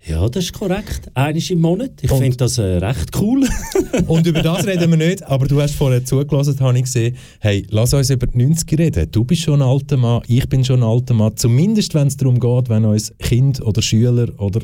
Ja, 0.05 0.29
das 0.29 0.45
ist 0.45 0.53
korrekt. 0.53 1.11
Eines 1.15 1.49
im 1.51 1.61
Monat. 1.61 1.93
Ich 2.03 2.11
finde 2.11 2.37
das 2.37 2.59
äh, 2.59 2.79
recht 2.79 3.17
cool. 3.21 3.49
Und 4.09 4.27
über 4.27 4.43
das 4.43 4.67
reden 4.67 4.91
wir 4.91 4.97
nicht, 4.97 5.23
aber 5.23 5.47
du 5.47 5.61
hast 5.61 5.77
vorher 5.77 6.05
zugelassen, 6.05 6.59
habe 6.59 6.77
ich 6.77 6.85
gesehen. 6.85 7.17
Hey, 7.39 7.65
lass 7.71 7.95
uns 7.95 8.11
über 8.11 8.27
die 8.27 8.39
90er 8.39 8.79
reden. 8.79 9.11
Du 9.13 9.25
bist 9.25 9.43
schon 9.43 9.63
ein 9.63 9.69
alter 9.69 9.97
Mann, 9.97 10.23
ich 10.27 10.49
bin 10.49 10.65
schon 10.65 10.81
ein 10.81 10.89
alter 10.89 11.15
Mann. 11.15 11.37
Zumindest, 11.37 11.95
wenn 11.95 12.09
es 12.09 12.17
darum 12.17 12.41
geht, 12.41 12.69
wenn 12.69 12.85
uns 12.85 13.13
Kind 13.19 13.63
oder 13.63 13.81
Schüler 13.81 14.29
oder 14.41 14.61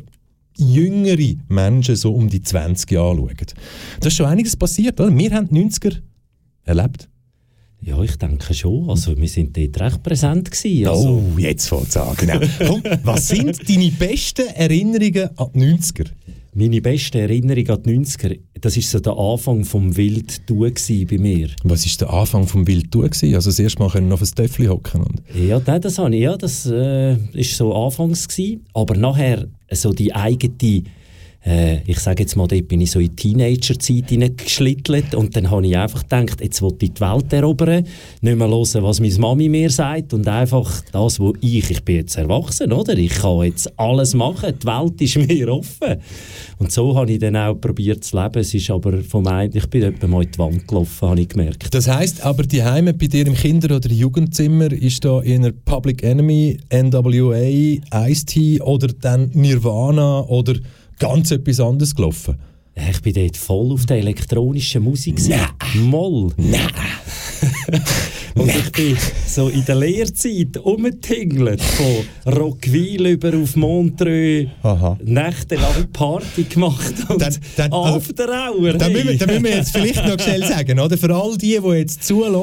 jüngere 0.56 1.36
Menschen 1.48 1.94
so 1.94 2.12
um 2.12 2.28
die 2.28 2.42
20 2.42 2.90
Jahre 2.90 3.10
anschauen. 3.10 3.36
Da 4.00 4.08
ist 4.08 4.16
schon 4.16 4.26
einiges 4.26 4.56
passiert, 4.56 5.00
oder? 5.00 5.16
Wir 5.16 5.30
haben 5.30 5.48
die 5.48 5.64
90er 5.64 5.98
erlebt. 6.64 7.08
Ja, 7.80 8.02
ich 8.02 8.16
denke 8.16 8.54
schon. 8.54 8.90
Also, 8.90 9.16
wir 9.16 9.28
sind 9.28 9.56
dort 9.56 9.80
recht 9.80 10.02
präsent 10.02 10.50
gewesen. 10.50 10.86
Also, 10.88 11.08
Oh, 11.08 11.38
jetzt 11.38 11.68
fängt 11.68 11.88
es 11.88 11.96
an. 11.96 12.14
Genau. 12.16 12.40
Komm, 12.66 12.82
was 13.04 13.28
sind 13.28 13.68
deine 13.68 13.90
besten 13.92 14.46
Erinnerungen 14.48 15.30
an 15.36 15.48
die 15.54 15.60
90er? 15.60 16.06
Meine 16.54 16.80
beste 16.80 17.20
Erinnerung 17.20 17.68
an 17.68 17.82
die 17.84 17.98
90er, 17.98 18.36
das 18.60 18.74
war 18.74 18.82
so 18.82 18.98
der 18.98 19.16
Anfang 19.16 19.64
vom 19.64 19.96
gewesen 20.70 21.06
bei 21.06 21.18
mir. 21.18 21.50
Was 21.62 21.86
war 21.86 22.08
der 22.08 22.16
Anfang 22.18 22.48
vom 22.48 22.66
gewesen? 23.08 23.34
Also 23.36 23.50
das 23.50 23.60
erste 23.60 23.78
Mal 23.78 23.90
können 23.90 24.10
auf 24.10 24.22
ein 24.22 24.28
Töffel 24.34 24.68
hocken 24.68 25.02
und 25.02 25.22
Ja, 25.40 25.60
das, 25.60 25.80
das 25.82 25.98
habe 25.98 26.16
ich, 26.16 26.22
ja, 26.22 26.36
das 26.36 26.66
äh, 26.66 27.14
ist 27.34 27.56
so 27.56 27.72
anfangs 27.74 28.26
gewesen. 28.26 28.66
Aber 28.74 28.96
nachher 28.96 29.46
so 29.70 29.92
die 29.92 30.12
eigene, 30.12 30.82
äh, 31.44 31.82
ich 31.86 32.00
sage 32.00 32.24
jetzt 32.24 32.36
mal, 32.36 32.48
dort 32.48 32.68
bin 32.68 32.80
ich 32.80 32.90
so 32.90 32.98
in 32.98 33.14
Teenagerzeit 33.14 34.08
hineingeschlittelt 34.08 35.14
und 35.14 35.36
dann 35.36 35.50
habe 35.50 35.66
ich 35.66 35.76
einfach 35.76 36.02
gedacht, 36.02 36.40
jetzt 36.40 36.60
will 36.62 36.74
ich 36.80 36.92
die 36.92 37.00
Welt 37.00 37.32
erobern, 37.32 37.86
nicht 38.20 38.36
mehr 38.36 38.48
hören, 38.48 38.82
was 38.82 39.00
meine 39.00 39.18
Mami 39.18 39.48
mir 39.48 39.70
sagt 39.70 40.12
und 40.14 40.26
einfach 40.26 40.82
das, 40.92 41.20
wo 41.20 41.34
ich, 41.40 41.70
ich 41.70 41.84
bin 41.84 41.96
jetzt 41.96 42.16
erwachsen, 42.16 42.72
oder? 42.72 42.96
Ich 42.98 43.14
kann 43.14 43.42
jetzt 43.44 43.78
alles 43.78 44.14
machen, 44.14 44.54
die 44.60 44.66
Welt 44.66 45.00
ist 45.00 45.16
mir 45.28 45.48
offen. 45.52 45.96
Und 46.58 46.72
so 46.72 46.96
habe 46.96 47.12
ich 47.12 47.20
dann 47.20 47.36
auch 47.36 47.54
probiert 47.54 48.02
zu 48.02 48.20
leben. 48.20 48.40
Es 48.40 48.52
ist 48.52 48.70
aber 48.70 49.00
vom 49.02 49.26
einen, 49.28 49.56
ich 49.56 49.66
bin 49.68 49.84
etwa 49.84 50.08
mal 50.08 50.24
in 50.24 50.32
die 50.32 50.38
Wand 50.38 50.66
gelaufen, 50.66 51.08
habe 51.08 51.20
ich 51.20 51.28
gemerkt. 51.28 51.72
Das 51.72 51.86
heisst, 51.86 52.24
aber 52.24 52.42
die 52.42 52.64
Heime 52.64 52.94
bei 52.94 53.06
dir 53.06 53.26
im 53.26 53.34
Kinder- 53.34 53.76
oder 53.76 53.88
Jugendzimmer 53.88 54.72
ist 54.72 55.04
da 55.04 55.20
in 55.20 55.52
Public 55.64 56.02
Enemy, 56.02 56.58
NWA, 56.72 58.08
Ice-T 58.08 58.60
oder 58.62 58.88
dann 58.88 59.30
Nirvana 59.34 60.20
oder 60.22 60.54
ganz 60.98 61.30
etwas 61.30 61.60
anderes 61.60 61.94
gelaufen? 61.94 62.36
Ich 62.90 63.02
bin 63.02 63.12
dort 63.12 63.36
voll 63.36 63.72
auf 63.72 63.86
der 63.86 63.98
elektronischen 63.98 64.84
Musik. 64.84 65.16
gewesen. 65.16 65.34
Moll. 65.90 66.32
Nein. 66.36 66.70
Und 68.34 68.48
ich 68.48 68.72
bin 68.72 68.96
so 69.38 69.46
in 69.48 69.64
der 69.66 69.76
Lehrzeit 69.76 70.56
umgetingelt, 70.56 71.60
von 71.62 72.32
Rockville 72.34 73.12
über 73.12 73.32
auf 73.40 73.54
Montreux, 73.54 74.48
nächtelang 75.04 75.86
Party 75.92 76.42
gemacht 76.42 76.92
und 77.08 77.22
Dann- 77.22 77.36
dann- 77.56 77.72
also- 77.72 77.96
After 77.98 78.26
Hour. 78.28 78.72
Da 78.72 78.88
müssen, 78.88 79.20
wir- 79.20 79.26
müssen 79.28 79.44
wir 79.44 79.56
jetzt 79.56 79.70
vielleicht 79.70 80.04
noch 80.04 80.18
schnell 80.18 80.42
sagen, 80.48 80.80
oder? 80.80 80.98
Für 80.98 81.14
all 81.14 81.36
die, 81.38 81.56
die 81.62 81.68
jetzt 81.76 82.02
zuhören 82.02 82.34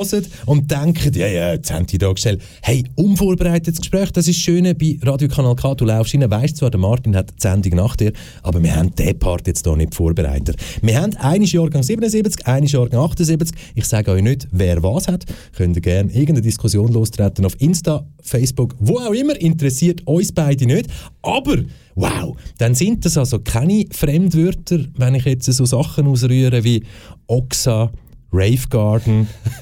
und 0.45 0.71
denken, 0.71 1.11
ja, 1.15 1.27
ja, 1.27 1.53
jetzt 1.53 1.69
haben 1.73 1.85
die 1.85 1.97
da 1.97 2.13
gestellt. 2.13 2.41
Hey, 2.61 2.85
unvorbereitetes 2.95 3.79
Gespräch, 3.81 4.11
das 4.11 4.29
ist 4.29 4.37
das 4.37 4.43
Schöne 4.43 4.73
bei 4.73 4.97
Radiokanal 5.01 5.55
K. 5.57 5.75
Du 5.75 5.83
laufst 5.83 6.13
rein, 6.13 6.29
weißt 6.31 6.55
zwar, 6.55 6.69
der 6.71 6.79
Martin 6.79 7.13
hat 7.15 7.29
die 7.31 7.41
Sendung 7.41 7.75
nach 7.75 7.97
dir, 7.97 8.13
aber 8.41 8.63
wir 8.63 8.73
haben 8.73 8.95
diesen 8.95 9.19
Part 9.19 9.47
jetzt 9.47 9.65
hier 9.65 9.75
nicht 9.75 9.93
vorbereitet. 9.93 10.55
Wir 10.81 11.01
haben 11.01 11.13
einen 11.17 11.43
Jahrgang 11.43 11.83
77, 11.83 12.47
einen 12.47 12.67
Jahrgang 12.67 13.01
78. 13.03 13.53
Ich 13.75 13.83
sage 13.85 14.11
euch 14.11 14.21
nicht, 14.23 14.47
wer 14.51 14.81
was 14.81 15.09
hat. 15.09 15.25
Könnt 15.57 15.75
ihr 15.75 15.81
gerne 15.81 16.09
irgendeine 16.11 16.41
Diskussion 16.41 16.84
lostreten 16.93 17.45
auf 17.45 17.59
Insta, 17.59 18.05
Facebook, 18.21 18.75
wo 18.79 18.99
auch 18.99 19.13
immer. 19.13 19.39
Interessiert 19.39 20.05
uns 20.05 20.31
beide 20.31 20.65
nicht. 20.65 20.87
Aber 21.21 21.57
Wow, 21.97 22.35
dann 22.57 22.75
sind 22.75 23.05
das 23.05 23.17
also 23.17 23.39
keine 23.39 23.85
Fremdwörter, 23.89 24.79
wenn 24.97 25.15
ich 25.15 25.23
jetzt 25.23 25.45
so 25.45 25.63
Sachen 25.65 26.07
ausrühre 26.07 26.61
wie 26.65 26.83
Oxa, 27.27 27.89
Rave 28.33 28.67
Garden. 28.69 29.27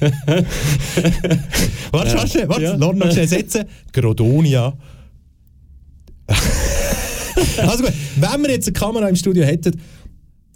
warte, 1.92 2.16
warte, 2.16 2.48
warte, 2.48 2.62
Ja. 2.62 2.76
noch 2.76 2.92
schnell 3.12 3.28
setzen. 3.28 3.66
Grodonia. 3.92 4.76
also 7.58 7.84
gut, 7.84 7.92
wenn 8.16 8.42
wir 8.42 8.50
jetzt 8.50 8.66
eine 8.66 8.72
Kamera 8.72 9.08
im 9.08 9.14
Studio 9.16 9.44
hätten, 9.44 9.80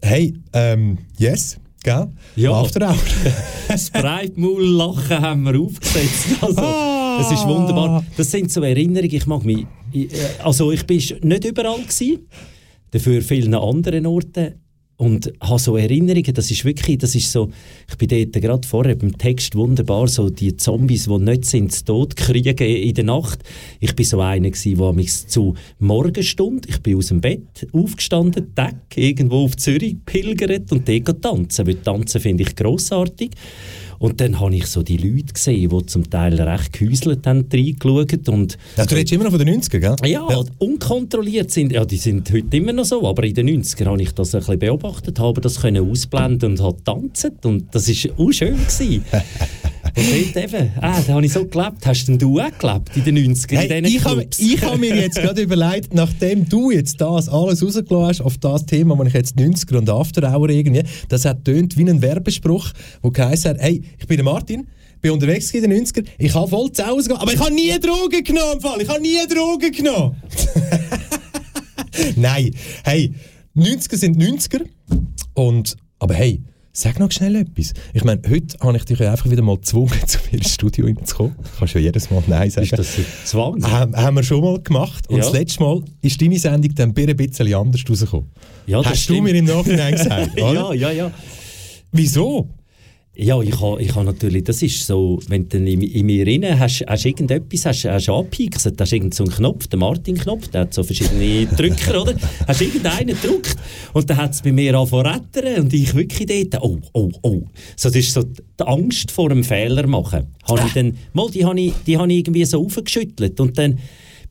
hey, 0.02 0.34
ähm, 0.52 0.98
yes, 1.16 1.58
gell? 1.82 2.08
Ja. 2.36 2.52
After 2.52 2.88
Hour. 2.88 2.96
das 3.68 3.90
Breitmaul-Lachen 3.90 5.20
haben 5.20 5.42
wir 5.44 5.60
aufgesetzt. 5.60 6.26
Also, 6.40 6.60
Ah. 6.60 7.20
Es 7.20 7.32
ist 7.32 7.46
wunderbar. 7.48 8.04
Das 8.16 8.30
sind 8.30 8.50
so 8.52 8.62
Erinnerungen. 8.62 9.12
Ich 9.12 9.26
mag 9.26 9.44
mich. 9.44 9.66
ich- 9.92 10.12
äh, 10.12 10.16
Also, 10.42 10.70
ich 10.70 10.86
bin 10.86 10.98
nicht 11.22 11.44
überall 11.44 11.80
gewesen, 11.80 12.28
dafür 12.92 13.20
vielen 13.22 13.54
anderen 13.54 14.06
Orten. 14.06 14.54
Und 15.00 15.32
habe 15.40 15.60
so 15.60 15.76
Erinnerungen, 15.76 16.34
das 16.34 16.50
ist 16.50 16.64
wirklich, 16.64 16.98
das 16.98 17.14
ist 17.14 17.30
so, 17.30 17.50
ich 17.88 17.96
bin 17.96 18.08
dort 18.08 18.32
gerade 18.42 18.66
vorher 18.66 18.96
beim 18.96 19.16
Text 19.16 19.54
wunderbar, 19.54 20.08
so 20.08 20.28
die 20.28 20.56
Zombies, 20.56 21.04
die 21.04 21.18
nicht 21.20 21.44
sind, 21.44 21.70
zu 21.70 21.84
Tod 21.84 22.16
kriegen 22.16 22.58
in 22.58 22.94
der 22.94 23.04
Nacht. 23.04 23.44
Ich 23.78 23.94
bin 23.94 24.04
so 24.04 24.20
einer 24.20 24.50
gewesen, 24.50 24.76
der 24.76 24.92
mich 24.92 25.28
zu 25.28 25.54
Morgenstunde, 25.78 26.68
ich 26.68 26.80
bin 26.80 26.96
aus 26.96 27.06
dem 27.06 27.20
Bett 27.20 27.68
aufgestanden, 27.72 28.52
Deck, 28.56 28.96
irgendwo 28.96 29.44
auf 29.44 29.56
Zürich 29.56 29.96
pilgert 30.04 30.72
und 30.72 30.88
dort 30.88 31.22
tanzen, 31.22 31.68
weil 31.68 31.76
tanzen 31.76 32.20
finde 32.20 32.42
ich 32.42 32.56
grossartig. 32.56 33.30
Und 33.98 34.20
dann 34.20 34.38
habe 34.38 34.54
ich 34.54 34.66
so 34.66 34.82
die 34.82 34.96
Leute 34.96 35.32
gesehen, 35.32 35.68
die 35.68 35.86
zum 35.86 36.08
Teil 36.08 36.40
recht 36.40 36.72
gehäuselt 36.72 37.26
haben, 37.26 37.46
reingeschaut 37.52 38.28
und... 38.28 38.58
Ja, 38.76 38.86
du 38.86 38.94
redest 38.94 39.12
immer 39.12 39.24
noch 39.24 39.32
von 39.32 39.44
den 39.44 39.60
90ern, 39.60 39.78
gell? 39.80 40.10
Ja, 40.10 40.26
unkontrolliert 40.58 41.50
sind, 41.50 41.72
ja, 41.72 41.84
die 41.84 41.96
sind 41.96 42.30
heute 42.32 42.56
immer 42.56 42.72
noch 42.72 42.84
so, 42.84 43.06
aber 43.06 43.24
in 43.24 43.34
den 43.34 43.48
90ern 43.62 43.86
habe 43.86 44.02
ich 44.02 44.12
das 44.12 44.34
ein 44.34 44.40
bisschen 44.40 44.58
beobachtet, 44.58 45.18
habe 45.18 45.40
das 45.40 45.60
können 45.60 45.90
ausblenden 45.90 46.52
und 46.52 46.60
habe 46.60 46.82
tanzen 46.84 47.32
und 47.44 47.74
das 47.74 47.88
war 47.88 48.18
auch 48.18 48.32
schön. 48.32 48.56
Eben, 49.96 50.70
ah, 50.80 51.00
da 51.06 51.14
habe 51.14 51.26
ich 51.26 51.32
so 51.32 51.44
gelebt. 51.46 51.86
Hast 51.86 52.06
denn 52.06 52.18
du 52.18 52.40
auch 52.40 52.58
gelebt 52.58 52.96
in 52.96 53.04
den 53.04 53.34
90ern? 53.34 53.56
Hey, 53.56 53.84
ich 53.86 54.04
habe 54.04 54.22
hab 54.22 54.78
mir 54.78 54.96
jetzt 54.96 55.16
gerade 55.16 55.42
überlegt, 55.42 55.94
nachdem 55.94 56.48
du 56.48 56.70
jetzt 56.70 57.00
das 57.00 57.28
alles 57.28 57.62
rausgelassen 57.62 58.06
hast, 58.06 58.20
auf 58.20 58.38
das 58.38 58.66
Thema, 58.66 58.96
das 58.96 59.08
ich 59.08 59.14
jetzt 59.14 59.38
90er 59.38 59.78
und 59.78 59.90
After 59.90 60.32
Hour 60.32 60.48
irgendwie, 60.50 60.82
das 61.08 61.24
hat 61.24 61.44
tönt 61.44 61.76
wie 61.76 61.88
ein 61.88 62.02
Werbespruch, 62.02 62.70
wo 63.02 63.10
geheißen 63.10 63.50
hat, 63.50 63.60
hey, 63.60 63.82
ich 63.98 64.06
bin 64.06 64.16
der 64.16 64.24
Martin, 64.24 64.68
bin 65.00 65.12
unterwegs 65.12 65.50
in 65.52 65.62
den 65.62 65.84
90er, 65.84 66.04
ich 66.18 66.34
habe 66.34 66.48
voll 66.48 66.72
zu 66.72 66.86
Hause 66.86 67.18
aber 67.18 67.32
ich 67.32 67.40
habe 67.40 67.54
nie 67.54 67.78
Drogen 67.78 68.24
genommen, 68.24 68.60
Fall. 68.60 68.80
ich 68.80 68.88
habe 68.88 69.00
nie 69.00 69.18
Drogen 69.28 69.72
genommen. 69.72 70.16
Nein, 72.16 72.54
hey, 72.84 73.12
90er 73.56 73.96
sind 73.96 74.20
90er 74.20 74.64
und, 75.34 75.76
aber 75.98 76.14
hey, 76.14 76.42
Sag 76.80 77.00
noch 77.00 77.10
schnell 77.10 77.34
etwas. 77.34 77.72
Ich 77.92 78.04
meine, 78.04 78.22
heute 78.30 78.56
habe 78.60 78.76
ich 78.76 78.84
dich 78.84 79.00
ja 79.00 79.10
einfach 79.10 79.28
wieder 79.28 79.42
mal 79.42 79.56
gezwungen, 79.56 79.90
zu 80.06 80.18
mir 80.30 80.38
ins 80.38 80.54
Studio 80.54 80.86
reinzukommen. 80.86 81.34
Du 81.36 81.48
kannst 81.58 81.74
ja 81.74 81.80
jedes 81.80 82.08
Mal 82.08 82.22
Nein 82.28 82.50
sagen. 82.52 82.66
Ist 82.66 82.78
das 82.78 82.96
Zwang? 83.24 83.56
Ähm, 83.56 83.96
haben 83.96 84.14
wir 84.14 84.22
schon 84.22 84.40
mal 84.42 84.60
gemacht. 84.62 85.08
Und 85.08 85.16
Ja. 85.16 85.24
das 85.24 85.32
letzte 85.32 85.60
Mal 85.60 85.82
ist 86.02 86.22
deine 86.22 86.38
Sendung 86.38 86.72
dann 86.76 86.90
ein 86.96 87.16
bisschen 87.16 87.52
anders 87.52 87.80
rausgekommen. 87.90 88.30
Ja, 88.68 88.78
das 88.80 88.92
Hast 88.92 89.08
du 89.08 89.14
stimmt. 89.14 89.24
mir 89.24 89.34
im 89.34 89.46
Nachhinein 89.46 89.90
gesagt, 89.96 90.30
oder? 90.40 90.52
ja, 90.52 90.72
ja, 90.74 90.90
ja. 90.92 91.10
Wieso? 91.90 92.48
Ja, 93.20 93.42
ich 93.42 93.60
habe 93.60 93.82
ich 93.82 93.92
ha 93.96 94.04
natürlich, 94.04 94.44
das 94.44 94.62
ist 94.62 94.86
so, 94.86 95.18
wenn 95.26 95.48
du 95.48 95.58
in, 95.58 95.82
in 95.82 96.06
mir 96.06 96.24
rein 96.24 96.56
hast, 96.56 96.84
hast 96.86 97.04
irgendetwas, 97.04 97.66
hast, 97.66 97.84
hast 97.84 98.08
angepixelt, 98.08 98.80
hast 98.80 98.92
irgend 98.92 99.12
so 99.12 99.24
einen 99.24 99.32
Knopf, 99.32 99.66
den 99.66 99.80
Martin-Knopf, 99.80 100.46
der 100.48 100.60
hat 100.60 100.74
so 100.74 100.84
verschiedene 100.84 101.46
Drücker, 101.56 102.00
oder? 102.00 102.14
Hast 102.46 102.62
irgendeinen 102.62 103.20
gedrückt 103.20 103.56
und 103.92 104.08
dann 104.08 104.18
hat 104.18 104.34
es 104.34 104.42
bei 104.42 104.52
mir 104.52 104.72
angefangen 104.78 105.58
und 105.58 105.74
ich 105.74 105.92
wirklich 105.96 106.48
dort, 106.48 106.62
oh, 106.62 106.78
oh, 106.92 107.10
oh. 107.22 107.42
So, 107.74 107.88
das 107.88 107.96
ist 107.96 108.12
so 108.12 108.22
die 108.22 108.64
Angst 108.64 109.10
vor 109.10 109.32
einem 109.32 109.42
Fehler 109.42 109.88
machen. 109.88 110.28
Habe 110.44 110.62
ich 110.68 110.72
dann, 110.74 110.96
mal, 111.12 111.28
die 111.28 111.44
habe 111.44 111.60
ich, 111.60 111.72
die 111.88 111.98
habe 111.98 112.12
ich 112.12 112.20
irgendwie 112.20 112.44
so 112.44 112.64
aufgeschüttelt 112.64 113.40
und 113.40 113.58
dann 113.58 113.80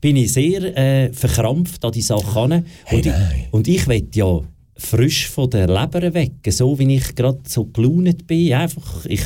bin 0.00 0.16
ich 0.16 0.32
sehr 0.32 0.62
äh, 0.78 1.12
verkrampft 1.12 1.84
an 1.84 1.92
die 1.92 2.00
Sache 2.00 2.34
ran. 2.34 2.64
Und, 2.90 3.04
ich, 3.04 3.12
und 3.50 3.68
ich 3.68 3.86
will 3.86 4.08
ja 4.14 4.40
frisch 4.78 5.28
von 5.28 5.50
der 5.50 5.66
Leber 5.66 6.14
weg, 6.14 6.32
so 6.48 6.78
wie 6.78 6.94
ich 6.94 7.14
gerade 7.14 7.40
so 7.46 7.66
gelaunt 7.66 8.26
bin, 8.26 8.54
einfach 8.54 9.04
ich 9.06 9.22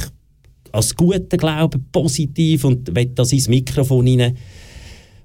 als 0.73 0.97
guten 0.97 1.37
Glauben 1.37 1.87
positiv 1.93 2.65
und 2.65 2.95
will 2.95 3.13
das 3.15 3.33
ins 3.33 3.49
Mikrofon 3.49 4.09
rein. 4.09 4.37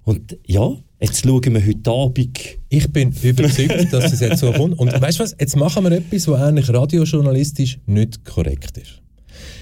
Und 0.04 0.38
ja, 0.46 0.76
jetzt 1.00 1.24
schauen 1.24 1.54
wir 1.54 1.66
heute 1.66 1.92
Abend. 1.92 2.38
Ich 2.70 2.92
bin 2.92 3.14
überzeugt, 3.24 3.88
dass 3.92 4.12
es 4.12 4.20
jetzt 4.20 4.40
so 4.40 4.52
kommt. 4.52 4.78
Und 4.78 5.02
weißt 5.02 5.20
du 5.20 5.24
was? 5.24 5.36
Jetzt 5.40 5.56
machen 5.56 5.86
wir 5.86 5.92
etwas, 5.92 6.28
was 6.28 6.42
eigentlich 6.42 6.70
radiojournalistisch 6.70 7.80
nicht 7.86 8.26
korrekt 8.26 8.78
ist. 8.78 9.02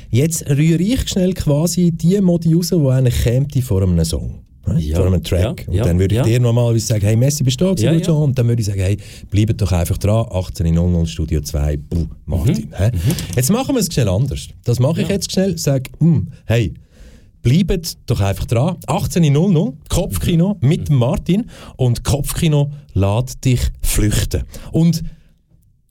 Jetzt 0.10 0.50
rühre 0.50 0.82
ich 0.82 1.08
schnell 1.08 1.34
quasi 1.34 1.92
die 1.92 2.20
Modi 2.22 2.54
raus, 2.54 2.70
die 2.70 2.76
eigentlich 2.76 3.24
käme 3.24 3.48
vor 3.62 3.84
einem 3.84 4.04
Song. 4.04 4.45
Ja, 4.78 4.98
Vor 4.98 5.08
einem 5.08 5.24
Track. 5.24 5.62
ja, 5.62 5.68
und 5.68 5.74
ja, 5.74 5.84
dann 5.84 6.00
würde 6.00 6.16
ich 6.16 6.22
dir 6.22 6.40
normalerweise 6.40 6.86
sagen, 6.88 7.06
hey 7.06 7.16
Messi, 7.16 7.44
bist 7.44 7.60
du 7.62 7.66
da 7.66 7.74
gewesen, 7.74 8.04
ja. 8.08 8.14
Und 8.14 8.38
dann 8.38 8.48
würde 8.48 8.62
ich 8.62 8.68
sagen, 8.68 8.80
hey, 8.80 8.98
bleibt 9.30 9.62
doch 9.62 9.72
einfach 9.72 9.98
dran, 9.98 10.26
18.00 10.26 11.06
Studio 11.08 11.42
2, 11.42 11.78
buh, 11.78 12.06
Martin. 12.26 12.74
hä? 12.76 12.92
Jetzt 13.36 13.52
machen 13.52 13.76
wir 13.76 13.80
es 13.82 13.94
schnell 13.94 14.10
anders. 14.10 14.48
Das 14.64 14.80
mache 14.80 15.02
ich 15.02 15.08
jetzt 15.10 15.32
schnell, 15.32 15.58
sage, 15.58 15.92
hm, 16.00 16.28
hey, 16.46 16.74
bleibt 17.42 17.98
doch 18.08 18.22
einfach 18.22 18.46
dran. 18.46 18.78
18.00 18.88 19.74
Kopfkino 19.88 20.58
mit 20.62 20.90
dem 20.90 20.96
Martin 20.98 21.46
und 21.78 22.04
Kopfkino 22.04 22.72
lädt 22.94 23.46
dich 23.46 23.62
flüchten. 23.82 24.44
Und 24.72 25.04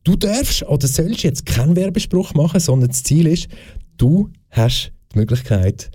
du 0.03 0.17
darfst 0.17 0.65
oder 0.65 0.87
sollst 0.89 1.23
jetzt 1.23 1.47
keinen 1.47 1.77
Werbespruch 1.77 2.35
machen, 2.35 2.59
sondern 2.61 2.91
das 2.91 3.05
Ziel 3.05 3.27
ist, 3.29 3.47
du 3.99 4.31
hast 4.51 4.93
die 5.13 5.19
Möglichkeit, 5.21 5.91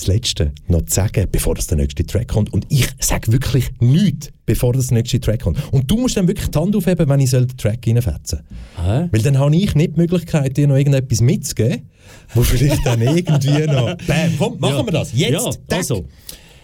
das 0.00 0.06
Letzte 0.08 0.52
noch 0.68 0.82
zu 0.86 0.94
sagen, 0.94 1.26
bevor 1.30 1.54
das 1.54 1.66
der 1.66 1.78
nächste 1.78 2.04
Track 2.04 2.28
kommt. 2.28 2.52
Und 2.52 2.66
ich 2.68 2.88
sage 2.98 3.30
wirklich 3.32 3.70
nichts, 3.80 4.30
bevor 4.46 4.72
das 4.72 4.88
der 4.88 4.98
nächste 4.98 5.20
Track 5.20 5.42
kommt. 5.42 5.58
Und 5.72 5.90
du 5.90 5.96
musst 5.96 6.16
dann 6.16 6.26
wirklich 6.26 6.48
die 6.50 6.58
Hand 6.58 6.74
aufheben, 6.74 7.08
wenn 7.08 7.20
ich 7.20 7.30
soll 7.30 7.46
den 7.46 7.56
Track 7.56 7.86
reinfetzen 7.86 8.40
Hä? 8.76 9.08
Weil 9.10 9.22
dann 9.22 9.38
habe 9.38 9.54
ich 9.54 9.74
nicht 9.74 9.94
die 9.96 10.00
Möglichkeit, 10.00 10.56
dir 10.56 10.66
noch 10.68 10.76
irgendetwas 10.76 11.20
mitzugeben, 11.20 11.88
wo 12.34 12.42
vielleicht 12.42 12.84
dann 12.84 13.00
irgendwie 13.00 13.66
noch... 13.66 13.96
Bam, 14.06 14.32
komm, 14.38 14.58
machen 14.58 14.76
Ja. 14.78 14.86
wir 14.86 14.92
das. 14.92 15.12
Jetzt, 15.12 15.32
Ja, 15.70 15.76
also, 15.76 16.06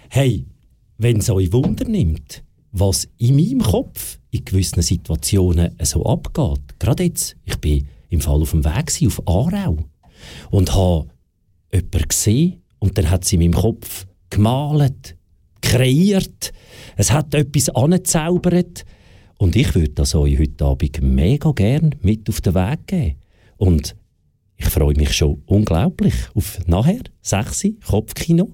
hey, 0.09 0.47
wenn 0.99 1.19
es 1.19 1.31
euch 1.31 1.53
Wunder 1.53 1.85
nimmt, 1.85 2.43
was 2.73 3.09
in 3.19 3.37
meinem 3.37 3.63
Kopf 3.63 4.19
in 4.31 4.45
gewissen 4.45 4.83
Situationen 4.83 5.75
so 5.83 6.05
abgeht. 6.05 6.79
Gerade 6.79 7.05
jetzt, 7.05 7.37
ich 7.45 7.57
bin 7.57 7.89
im 8.11 8.21
Fall 8.21 8.41
auf 8.43 8.51
dem 8.51 8.65
Weg 8.65 8.93
auf 9.07 9.23
Aarau 9.27 9.79
und 10.51 10.75
habe 10.75 11.07
jemanden 11.73 12.09
gesehen 12.09 12.63
und 12.79 12.99
dann 12.99 13.11
hat 13.11 13.25
sie 13.25 13.37
in 13.37 13.53
Kopf 13.53 14.07
gemalt, 14.31 15.17
kreiert, 15.61 16.53
es 16.97 17.13
hat 17.13 17.35
etwas 17.35 17.69
angezaubert 17.71 18.85
und 19.39 19.57
ich 19.57 19.75
würde 19.75 19.91
das 19.91 20.15
euch 20.15 20.39
heute 20.39 20.65
Abend 20.65 21.03
mega 21.03 21.53
gern 21.53 21.95
mit 22.03 22.29
auf 22.29 22.41
den 22.41 22.55
Weg 22.55 22.87
geben. 22.87 23.17
Und 23.57 23.97
ich 24.57 24.67
freue 24.67 24.95
mich 24.95 25.13
schon 25.13 25.43
unglaublich 25.47 26.15
auf 26.35 26.59
nachher, 26.67 27.03
6 27.23 27.65
Uhr, 27.65 27.73
Kopfkino, 27.87 28.49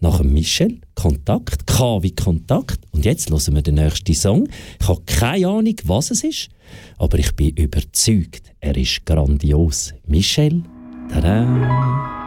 nach 0.00 0.22
Michel, 0.22 0.80
Kontakt, 0.94 1.66
K 1.66 2.02
wie 2.02 2.14
Kontakt. 2.14 2.80
Und 2.92 3.04
jetzt 3.04 3.30
hören 3.30 3.54
wir 3.54 3.62
den 3.62 3.76
nächsten 3.76 4.14
Song. 4.14 4.48
Ich 4.80 4.88
habe 4.88 5.02
keine 5.06 5.48
Ahnung, 5.48 5.76
was 5.84 6.10
es 6.10 6.22
ist, 6.22 6.48
aber 6.98 7.18
ich 7.18 7.34
bin 7.34 7.56
überzeugt, 7.56 8.52
er 8.60 8.76
ist 8.76 9.04
grandios. 9.06 9.94
Michel, 10.06 10.62
tada! 11.10 12.17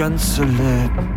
Ich 0.00 0.04
will 0.04 1.07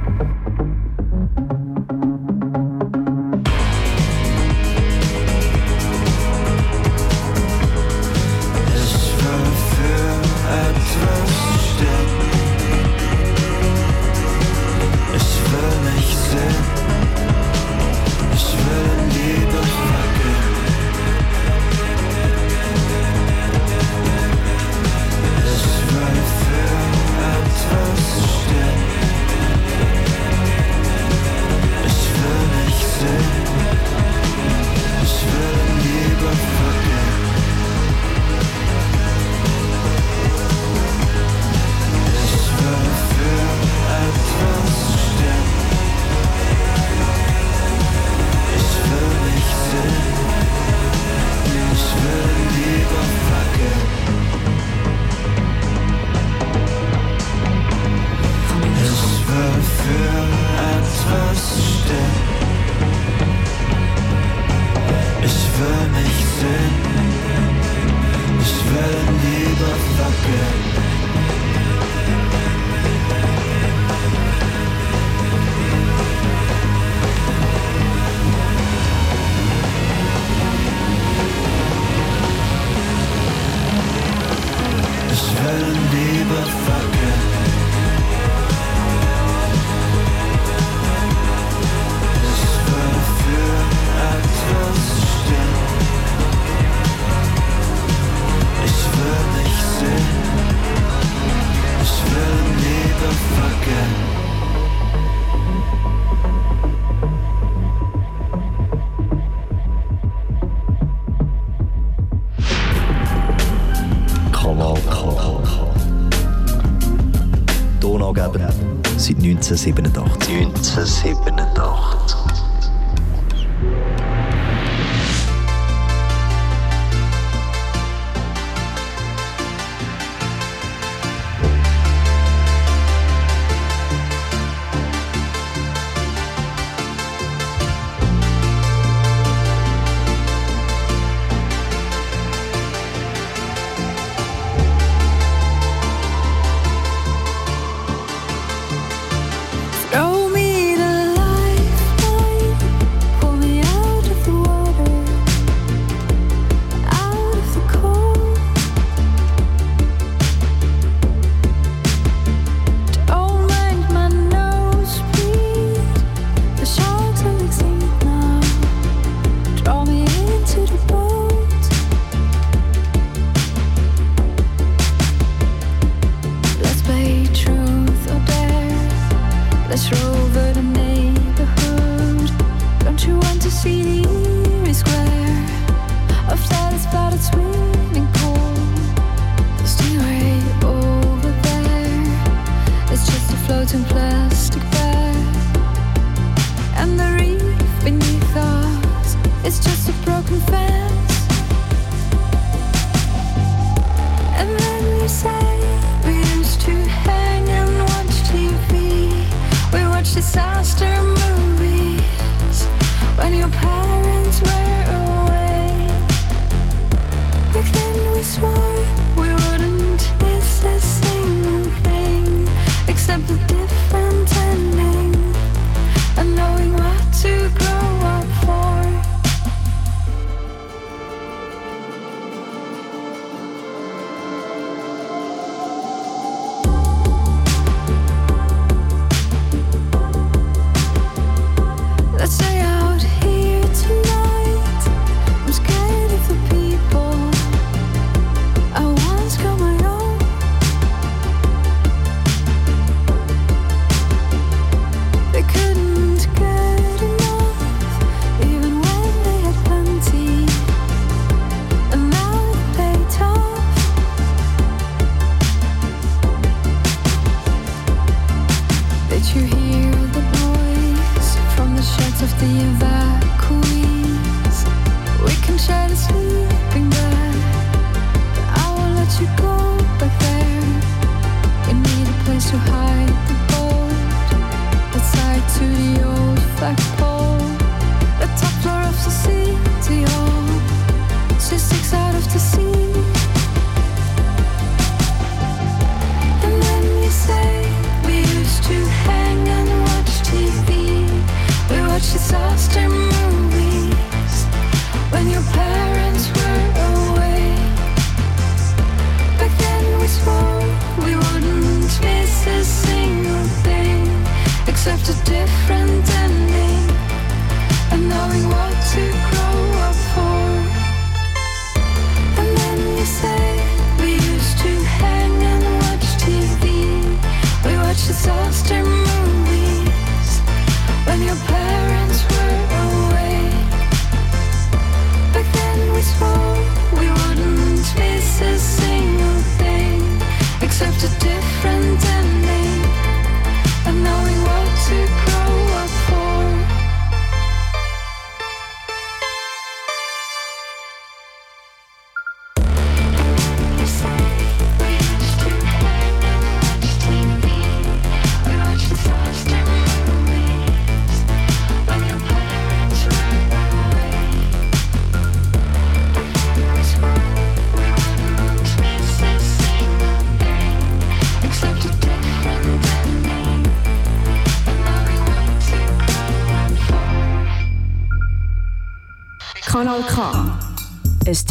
seit 119.58 119.91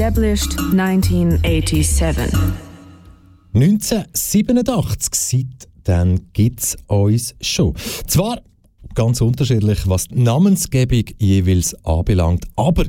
Established 0.00 0.58
1987. 0.58 2.32
1987, 3.52 5.10
seitdem 5.12 6.32
gibt 6.32 6.60
es 6.60 6.78
uns 6.86 7.34
schon. 7.42 7.74
Zwar 8.06 8.40
ganz 8.94 9.20
unterschiedlich, 9.20 9.80
was 9.84 10.08
die 10.08 10.22
Namensgebung 10.22 11.04
jeweils 11.18 11.74
anbelangt. 11.84 12.46
Aber 12.56 12.86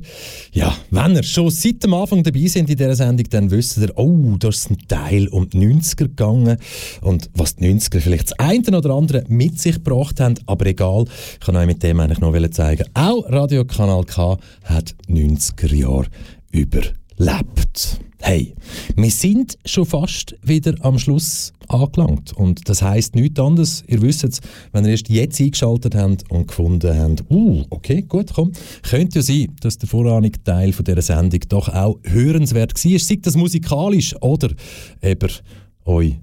ja, 0.53 0.73
wenn 0.89 1.17
ihr 1.17 1.23
schon 1.23 1.49
seit 1.49 1.83
dem 1.83 1.95
Anfang 1.95 2.23
dabei 2.23 2.47
sind 2.47 2.69
in 2.69 2.77
dieser 2.77 2.95
Sendung, 2.95 3.27
dann 3.29 3.51
wisst 3.51 3.77
ihr, 3.79 3.91
oh, 3.97 4.37
da 4.39 4.47
ist 4.47 4.71
ein 4.71 4.77
Teil 4.87 5.27
um 5.27 5.49
die 5.49 5.57
90er 5.57 5.95
gegangen 5.97 6.59
und 7.01 7.29
was 7.33 7.57
die 7.57 7.65
90er 7.65 7.99
vielleicht 7.99 8.31
das 8.31 8.39
eine 8.39 8.77
oder 8.77 8.91
andere 8.91 9.25
mit 9.27 9.59
sich 9.59 9.75
gebracht 9.75 10.21
haben, 10.21 10.35
aber 10.45 10.65
egal, 10.65 11.03
ich 11.33 11.39
kann 11.41 11.57
euch 11.57 11.67
mit 11.67 11.83
dem 11.83 11.99
eigentlich 11.99 12.21
noch 12.21 12.33
zeigen, 12.51 12.85
auch 12.93 13.29
Radiokanal 13.29 14.05
K 14.05 14.37
hat 14.63 14.95
90er 15.09 15.75
Jahre 15.75 16.07
überlebt. 17.17 17.99
Hey, 18.23 18.53
wir 18.95 19.09
sind 19.09 19.57
schon 19.65 19.85
fast 19.85 20.35
wieder 20.43 20.75
am 20.81 20.99
Schluss 20.99 21.53
angelangt. 21.67 22.33
Und 22.33 22.69
das 22.69 22.81
heißt 22.81 23.15
nichts 23.15 23.39
anderes. 23.39 23.83
Ihr 23.87 24.01
wisst 24.01 24.23
es, 24.23 24.41
wenn 24.71 24.85
ihr 24.85 24.91
erst 24.91 25.09
jetzt 25.09 25.41
eingeschaltet 25.41 25.95
habt 25.95 26.29
und 26.29 26.47
gefunden 26.47 26.97
habt, 26.97 27.23
uh, 27.31 27.63
okay, 27.71 28.03
gut, 28.03 28.31
komm. 28.33 28.51
Könnte 28.83 29.19
ja 29.19 29.23
sein, 29.23 29.55
dass 29.61 29.79
der 29.79 29.89
vorrangige 29.89 30.43
Teil 30.43 30.71
von 30.71 30.85
dieser 30.85 31.01
Sendung 31.01 31.39
doch 31.49 31.69
auch 31.69 31.97
hörenswert 32.03 32.73
war. 32.73 32.99
Sei 32.99 33.19
das 33.21 33.35
musikalisch 33.35 34.15
oder 34.21 34.49
eben 35.01 35.31
euch 35.85 36.15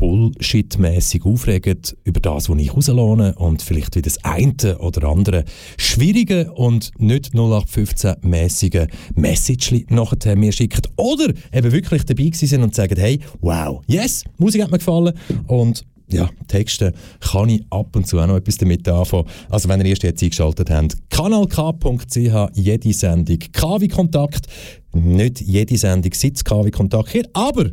bullshitmäßig 0.00 1.24
aufregen 1.24 1.78
über 2.04 2.20
das, 2.20 2.48
was 2.48 2.58
ich 2.58 2.74
rauslade 2.74 3.34
und 3.36 3.62
vielleicht 3.62 3.94
wieder 3.94 4.10
das 4.10 4.24
eine 4.24 4.78
oder 4.78 5.06
andere 5.08 5.44
schwierige 5.76 6.50
und 6.52 6.90
nicht 6.98 7.34
0815-mäßige 7.34 8.88
Message 9.14 9.84
nachher 9.90 10.36
mir 10.36 10.52
schicken 10.52 10.82
oder 10.96 11.32
eben 11.52 11.70
wirklich 11.70 12.04
dabei 12.04 12.30
sind 12.32 12.62
und 12.62 12.74
sagen, 12.74 12.98
hey, 12.98 13.20
wow, 13.40 13.82
yes, 13.86 14.24
Musik 14.38 14.62
hat 14.62 14.70
mir 14.70 14.78
gefallen 14.78 15.12
und 15.46 15.84
ja, 16.08 16.28
Texte 16.48 16.92
kann 17.20 17.50
ich 17.50 17.64
ab 17.70 17.94
und 17.94 18.06
zu 18.06 18.18
auch 18.18 18.26
noch 18.26 18.36
etwas 18.36 18.56
damit 18.56 18.88
anfangen. 18.88 19.26
Also 19.50 19.68
wenn 19.68 19.80
ihr 19.80 19.86
erst 19.86 20.02
jetzt 20.02 20.22
eingeschaltet 20.22 20.70
habt, 20.70 20.96
kanalk.ch, 21.10 22.48
jede 22.54 22.92
Sendung 22.92 23.38
KW 23.52 23.86
Kontakt, 23.86 24.46
nicht 24.92 25.40
jede 25.40 25.76
Sendung 25.76 26.12
sitzt 26.14 26.44
KW 26.44 26.70
Kontakt 26.70 27.10
hier, 27.10 27.28
aber 27.32 27.70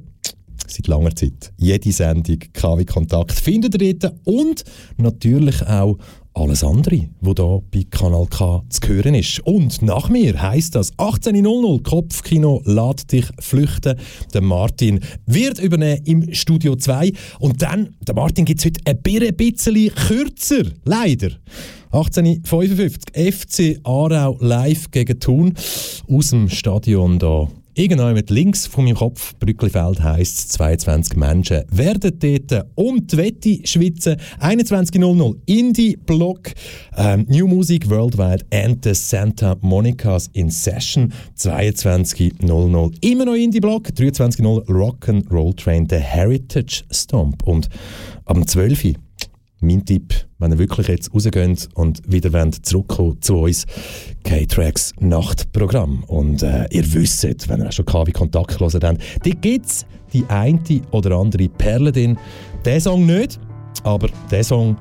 seit 0.68 0.88
langer 0.88 1.16
Zeit. 1.16 1.51
Jede 1.58 1.91
Sendung 1.91 2.39
KW 2.53 2.86
Kontakt 2.86 3.34
findet 3.34 3.82
ihr 3.82 3.93
dort 3.97 4.16
und 4.26 4.64
natürlich 4.97 5.62
auch 5.68 5.97
alles 6.38 6.64
andere, 6.64 7.10
wo 7.20 7.34
da 7.34 7.60
bei 7.72 7.86
Kanal 7.89 8.28
K 8.28 8.64
zu 8.70 8.88
hören 8.88 9.16
ist. 9.16 9.39
Und 9.41 9.82
nach 9.82 10.10
mir 10.10 10.39
heißt 10.39 10.76
das 10.76 10.93
18.00 10.97 11.84
Kopfkino 11.84 12.62
Lad 12.66 13.12
dich 13.12 13.26
flüchten. 13.39 13.97
Der 14.34 14.41
Martin 14.41 14.99
wird 15.26 15.60
übernehmen 15.60 16.01
im 16.05 16.34
Studio 16.34 16.76
2 16.76 17.12
und 17.39 17.62
dann, 17.62 17.95
der 18.08 18.16
Martin 18.16 18.45
gibt 18.45 18.60
es 18.60 18.66
heute 18.66 18.82
ein 18.86 19.36
bisschen 19.36 19.91
kürzer, 19.95 20.64
leider. 20.86 21.30
18.55 21.91 23.32
FC 23.32 23.80
Aarau 23.84 24.38
live 24.39 24.91
gegen 24.91 25.20
Thun 25.20 25.53
aus 26.10 26.30
dem 26.30 26.49
Stadion 26.49 27.18
da 27.78 27.84
Irgendjemand 27.84 28.30
links 28.32 28.65
von 28.65 28.86
meinem 28.86 28.95
Kopf, 28.95 29.36
Brücklifeld 29.38 30.01
heisst 30.01 30.51
22 30.53 31.15
Menschen 31.15 31.63
werden 31.69 32.11
dort 32.17 32.65
um 32.73 33.05
die 33.05 33.17
Wette 33.17 33.59
schwitzen. 33.65 34.15
21.00 34.39 35.36
Indie-Block, 35.45 36.53
ähm, 36.97 37.28
New 37.30 37.45
Music 37.45 37.88
Worldwide 37.88 38.43
and 38.51 38.84
the 38.84 38.95
Santa 38.95 39.57
Monica's 39.61 40.28
in 40.34 40.49
Session. 40.49 41.13
22.00 41.38 42.97
immer 43.01 43.25
noch 43.25 43.36
Indie-Block, 43.36 43.89
23.00 43.89 44.65
Rock'n'Roll 44.67 45.55
Train, 45.55 45.88
The 45.88 45.97
Heritage 45.97 46.84
Stomp. 46.89 47.43
Und 47.43 47.69
am 48.25 48.47
12 48.47 48.95
mein 49.68 49.86
Tipp, 49.86 50.13
wenn 50.39 50.51
ihr 50.51 50.59
wirklich 50.59 50.88
jetzt 50.88 51.13
rausgeht 51.13 51.70
und 51.76 52.01
wieder 52.11 52.51
zurückkommen 52.63 53.22
zu 53.22 53.39
uns, 53.39 53.65
K-Tracks 54.24 54.93
Nachtprogramm. 54.99 56.03
Und 56.05 56.43
äh, 56.43 56.68
ihr 56.72 56.93
wisst, 56.93 57.24
wenn 57.49 57.61
ihr 57.61 57.68
auch 57.68 57.72
schon 57.72 57.86
KW 57.86 58.11
Kontakt 58.11 58.57
gehört 58.57 58.84
habt, 58.84 59.01
die 59.26 59.32
gibt 59.32 59.65
es 59.65 59.86
die 60.13 60.26
eine 60.30 60.59
oder 60.91 61.18
andere 61.18 61.49
Perle 61.49 61.91
drin. 61.91 62.18
Der 62.65 62.80
Song 62.82 63.05
nicht, 63.05 63.39
aber 63.84 64.09
der 64.32 64.43
Song 64.43 64.78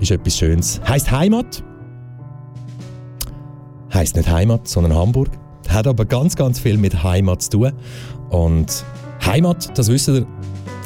ist 0.00 0.10
etwas 0.10 0.36
Schönes. 0.36 0.80
Heißt 0.88 1.10
Heimat. 1.10 1.62
Heißt 3.92 4.16
nicht 4.16 4.28
Heimat, 4.28 4.66
sondern 4.68 4.94
Hamburg. 4.94 5.28
Hat 5.68 5.86
aber 5.86 6.04
ganz, 6.04 6.34
ganz 6.34 6.58
viel 6.58 6.78
mit 6.78 7.02
Heimat 7.02 7.42
zu 7.42 7.50
tun. 7.50 7.72
Und 8.30 8.84
Heimat, 9.24 9.76
das 9.78 9.88
wisst 9.88 10.08
ihr, 10.08 10.26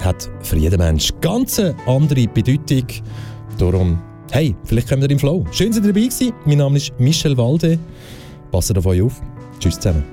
hat 0.02 0.28
für 0.42 0.56
jeden 0.56 0.78
Menschen 0.78 1.18
ganz 1.20 1.60
andere 1.86 2.28
Bedeutung. 2.28 2.86
Darum, 3.58 3.98
hey, 4.30 4.54
vielleicht 4.64 4.88
kommen 4.88 5.02
wir 5.02 5.10
im 5.10 5.18
Flow. 5.18 5.44
Schön, 5.52 5.68
dass 5.68 5.78
ihr 5.78 5.82
dabei 5.82 6.00
gewesen. 6.00 6.32
Mein 6.44 6.58
Name 6.58 6.76
ist 6.76 6.92
Michel 6.98 7.36
Walde. 7.36 7.78
Passt 8.50 8.76
auf 8.76 8.86
euch 8.86 9.02
auf. 9.02 9.20
Tschüss 9.58 9.78
zusammen. 9.78 10.04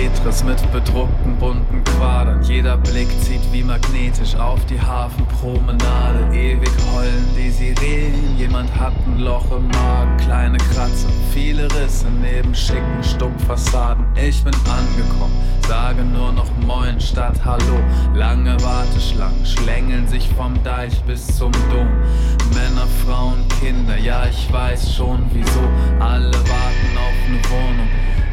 Tetris 0.00 0.42
mit 0.42 0.72
bedruckten 0.72 1.36
bunten 1.36 1.84
Quadern. 1.84 2.42
Jeder 2.42 2.78
Blick 2.78 3.08
zieht 3.20 3.42
wie 3.52 3.62
magnetisch 3.62 4.34
auf 4.34 4.64
die 4.64 4.80
Hafenpromenade. 4.80 6.34
Ewig 6.34 6.70
heulen 6.90 7.28
die 7.36 7.50
Sirenen. 7.50 8.38
Jemand 8.38 8.74
hat 8.80 8.94
ein 9.06 9.18
Loch 9.18 9.44
im 9.50 9.68
Magen, 9.68 10.16
kleine 10.16 10.56
Kratzer, 10.56 11.10
viele 11.34 11.64
Risse 11.74 12.06
neben 12.22 12.54
schicken 12.54 13.04
Stuckfassaden. 13.04 14.06
Ich 14.14 14.42
bin 14.42 14.54
angekommen, 14.54 15.36
sage 15.68 16.02
nur 16.02 16.32
noch 16.32 16.48
Moin 16.66 16.98
statt 16.98 17.38
Hallo. 17.44 17.78
Lange 18.14 18.56
Warteschlangen 18.62 19.44
schlängeln 19.44 20.08
sich 20.08 20.30
vom 20.30 20.54
Deich 20.64 20.98
bis 21.02 21.26
zum 21.36 21.52
Dom. 21.70 21.88
Männer, 22.54 22.88
Frauen, 23.04 23.44
Kinder, 23.60 23.98
ja 23.98 24.24
ich 24.24 24.50
weiß 24.50 24.94
schon 24.94 25.26
wieso. 25.34 25.60
Alle 25.98 26.32
warten 26.32 26.96
auf 26.96 27.28
eine 27.28 27.50
Wohnung 27.50 27.88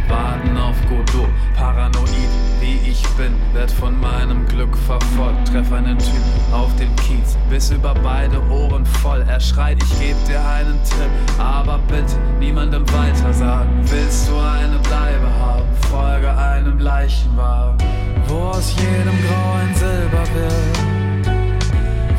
warten 0.09 0.57
auf 0.57 0.75
Godot. 0.89 1.29
Paranoid 1.55 2.07
wie 2.59 2.89
ich 2.89 3.01
bin, 3.15 3.33
werd 3.53 3.71
von 3.71 3.99
meinem 3.99 4.45
Glück 4.47 4.75
verfolgt. 4.77 5.47
Treff 5.47 5.71
einen 5.71 5.97
Typ 5.97 6.13
auf 6.51 6.75
dem 6.75 6.93
Kiez, 6.97 7.37
bis 7.49 7.71
über 7.71 7.93
beide 8.03 8.41
Ohren 8.49 8.85
voll. 8.85 9.23
Er 9.27 9.39
schreit, 9.39 9.81
ich 9.83 9.99
geb 9.99 10.15
dir 10.25 10.43
einen 10.45 10.79
Tipp, 10.83 11.39
aber 11.39 11.79
bitte 11.87 12.17
niemandem 12.39 12.85
weiter 12.93 13.33
sagen. 13.33 13.69
Willst 13.89 14.29
du 14.29 14.37
eine 14.37 14.79
Bleibe 14.79 15.29
haben? 15.39 15.67
Folge 15.89 16.35
einem 16.35 16.79
Leichenwagen, 16.79 17.77
wo 18.27 18.49
aus 18.49 18.75
jedem 18.75 19.17
Grau 19.27 19.53
ein 19.53 19.75
Silber 19.75 20.23
wird. 20.33 21.35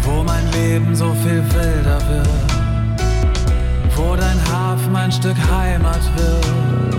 Wo 0.02 0.22
mein 0.22 0.50
Leben 0.52 0.94
so 0.94 1.12
viel 1.22 1.44
wilder 1.52 2.00
wird. 2.08 2.28
Wo 3.94 4.16
dein 4.16 4.38
Hafen 4.50 4.96
ein 4.96 5.12
Stück 5.12 5.36
Heimat 5.50 6.00
wird 6.16 6.97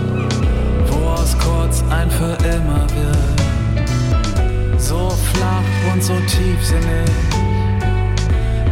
aus 1.30 1.38
kurz 1.38 1.84
ein 1.90 2.10
für 2.10 2.36
immer 2.44 2.86
wird. 2.94 4.80
So 4.80 5.10
flach 5.32 5.92
und 5.92 6.02
so 6.02 6.14
tiefsinnig. 6.20 7.10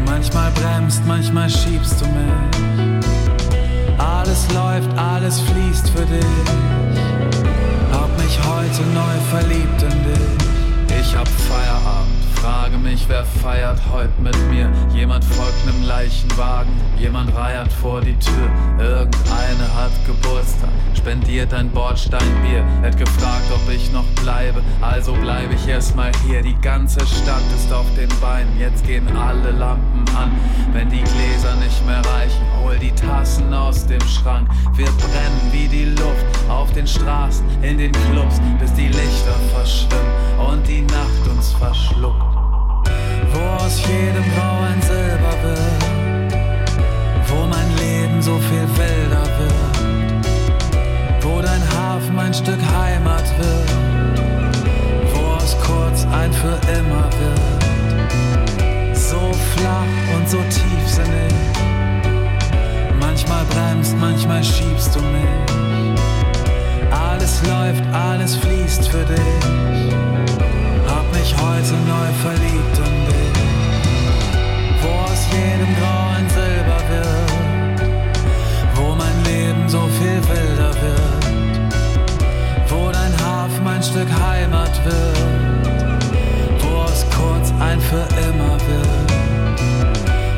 Manchmal 0.06 0.50
bremst, 0.52 1.02
manchmal 1.06 1.48
schiebst 1.48 2.00
du 2.00 2.06
mich. 2.06 3.98
Alles 3.98 4.46
läuft, 4.54 4.88
alles 4.98 5.40
fließt 5.40 5.90
für 5.90 6.06
dich. 6.06 6.24
Hab 7.92 8.10
mich 8.18 8.38
heute 8.46 8.82
neu 8.94 9.16
verliebt 9.30 9.82
in 9.82 10.04
dich. 10.04 11.00
Ich 11.00 11.16
hab 11.16 11.28
Feierabend 11.28 11.67
Frage 12.40 12.78
mich, 12.78 13.04
wer 13.08 13.24
feiert 13.24 13.80
heute 13.92 14.12
mit 14.20 14.36
mir? 14.48 14.70
Jemand 14.94 15.24
folgt 15.24 15.66
nem 15.66 15.86
Leichenwagen, 15.86 16.72
jemand 16.96 17.34
reiert 17.34 17.72
vor 17.72 18.00
die 18.00 18.16
Tür. 18.16 18.48
Irgendeine 18.78 19.74
hat 19.74 19.90
Geburtstag, 20.06 20.70
spendiert 20.96 21.52
ein 21.52 21.68
Bordsteinbier. 21.70 22.64
Hätt 22.82 22.96
gefragt, 22.96 23.50
ob 23.52 23.68
ich 23.72 23.92
noch 23.92 24.06
bleibe, 24.22 24.62
also 24.80 25.14
bleibe 25.14 25.54
ich 25.54 25.66
erstmal 25.66 26.12
hier. 26.26 26.40
Die 26.42 26.56
ganze 26.60 27.00
Stadt 27.00 27.42
ist 27.56 27.72
auf 27.72 27.86
den 27.96 28.08
Beinen, 28.20 28.56
jetzt 28.58 28.86
gehen 28.86 29.08
alle 29.16 29.50
Lampen 29.50 30.04
an. 30.16 30.30
Wenn 30.72 30.88
die 30.90 31.02
Gläser 31.02 31.56
nicht 31.56 31.84
mehr 31.86 32.02
reichen, 32.14 32.42
hol 32.68 32.78
die 32.78 32.92
Tassen 32.92 33.52
aus 33.54 33.86
dem 33.86 34.00
Schrank. 34.02 34.48
Wir 34.74 34.86
brennen 34.86 35.52
wie 35.52 35.68
die 35.68 35.86
Luft 35.86 36.26
auf 36.48 36.70
den 36.72 36.86
Straßen, 36.86 37.44
in 37.62 37.78
den 37.78 37.92
Clubs, 37.92 38.40
bis 38.60 38.72
die 38.74 38.88
Lichter 38.88 39.36
verschwimmen 39.54 40.12
und 40.50 40.66
die 40.66 40.82
Nacht 40.82 41.28
uns 41.30 41.52
verschluckt 41.52 42.38
wo 43.32 43.64
aus 43.64 43.80
jedem 43.86 44.24
Grau 44.34 44.60
ein 44.62 44.80
Silber 44.82 45.34
wird, 45.42 46.32
wo 47.28 47.46
mein 47.46 47.76
Leben 47.76 48.22
so 48.22 48.38
viel 48.38 48.66
wilder 48.78 49.26
wird, 49.38 49.84
wo 51.20 51.40
dein 51.42 51.62
Hafen 51.76 52.18
ein 52.18 52.32
Stück 52.32 52.60
Heimat 52.76 53.24
wird, 53.38 53.70
wo 55.12 55.34
aus 55.34 55.56
kurz 55.60 56.06
ein 56.06 56.32
für 56.32 56.58
immer 56.72 57.08
wird, 57.20 58.96
so 58.96 59.32
flach 59.54 60.16
und 60.16 60.28
so 60.28 60.38
tiefsinnig. 60.48 61.37
Manchmal 63.18 63.46
bremst, 63.46 63.96
manchmal 63.98 64.44
schiebst 64.44 64.94
du 64.94 65.00
mich. 65.00 65.26
Alles 66.92 67.42
läuft, 67.48 67.82
alles 67.92 68.36
fließt 68.36 68.88
für 68.88 69.04
dich. 69.04 69.44
Hab 70.86 71.12
mich 71.12 71.34
heute 71.34 71.74
neu 71.88 72.12
verliebt 72.22 72.78
in 72.78 73.06
dich. 73.08 73.42
Wo 74.80 74.88
aus 75.02 75.26
jedem 75.32 75.74
Grau 75.80 76.02
ein 76.16 76.28
Silber 76.30 76.80
wird. 76.92 77.80
Wo 78.76 78.94
mein 78.94 79.24
Leben 79.24 79.68
so 79.68 79.80
viel 79.98 80.22
wilder 80.28 80.72
wird. 80.80 81.24
Wo 82.68 82.92
dein 82.92 83.12
Hafen 83.26 83.66
ein 83.66 83.82
Stück 83.82 84.08
Heimat 84.28 84.84
wird. 84.84 85.18
Wo 86.60 86.82
aus 86.82 87.04
kurz 87.10 87.52
ein 87.58 87.80
für 87.80 88.06
immer 88.28 88.56
wird. 88.68 89.10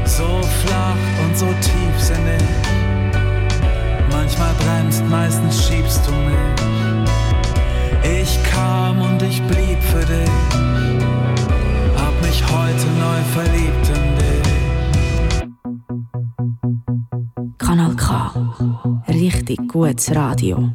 So 0.07 0.41
flach 0.65 0.97
und 1.23 1.37
so 1.37 1.47
tiefsinnig. 1.61 2.70
Manchmal 4.11 4.55
bremst, 4.55 5.03
meistens 5.09 5.67
schiebst 5.67 6.07
du 6.07 6.13
mich. 6.13 6.37
Ich 8.21 8.43
kam 8.45 9.01
und 9.01 9.23
ich 9.23 9.43
blieb 9.43 9.81
für 9.83 10.05
dich. 10.05 10.31
Hab 11.97 12.21
mich 12.23 12.43
heute 12.43 12.87
neu 12.99 13.23
verliebt 13.35 13.89
in 13.89 14.17
dich. 14.19 14.31
Kanal 17.59 17.95
K. 17.97 18.33
Richtig 19.09 19.59
gutes 19.69 20.15
Radio. 20.15 20.73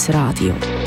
Richtig 0.00 0.14
gutes 0.14 0.14
Radio. 0.14 0.79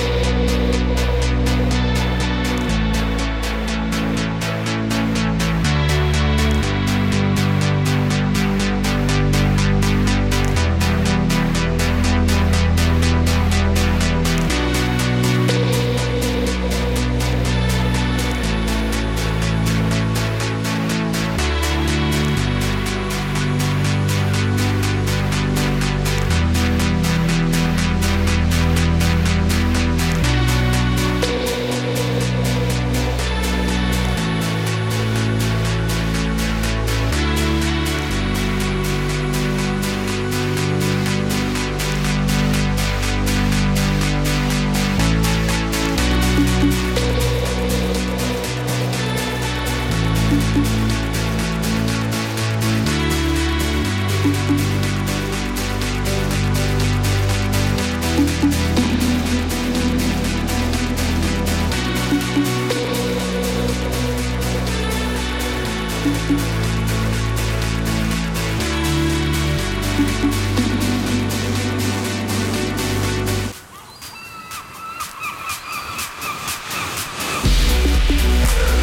Yeah. 78.56 78.83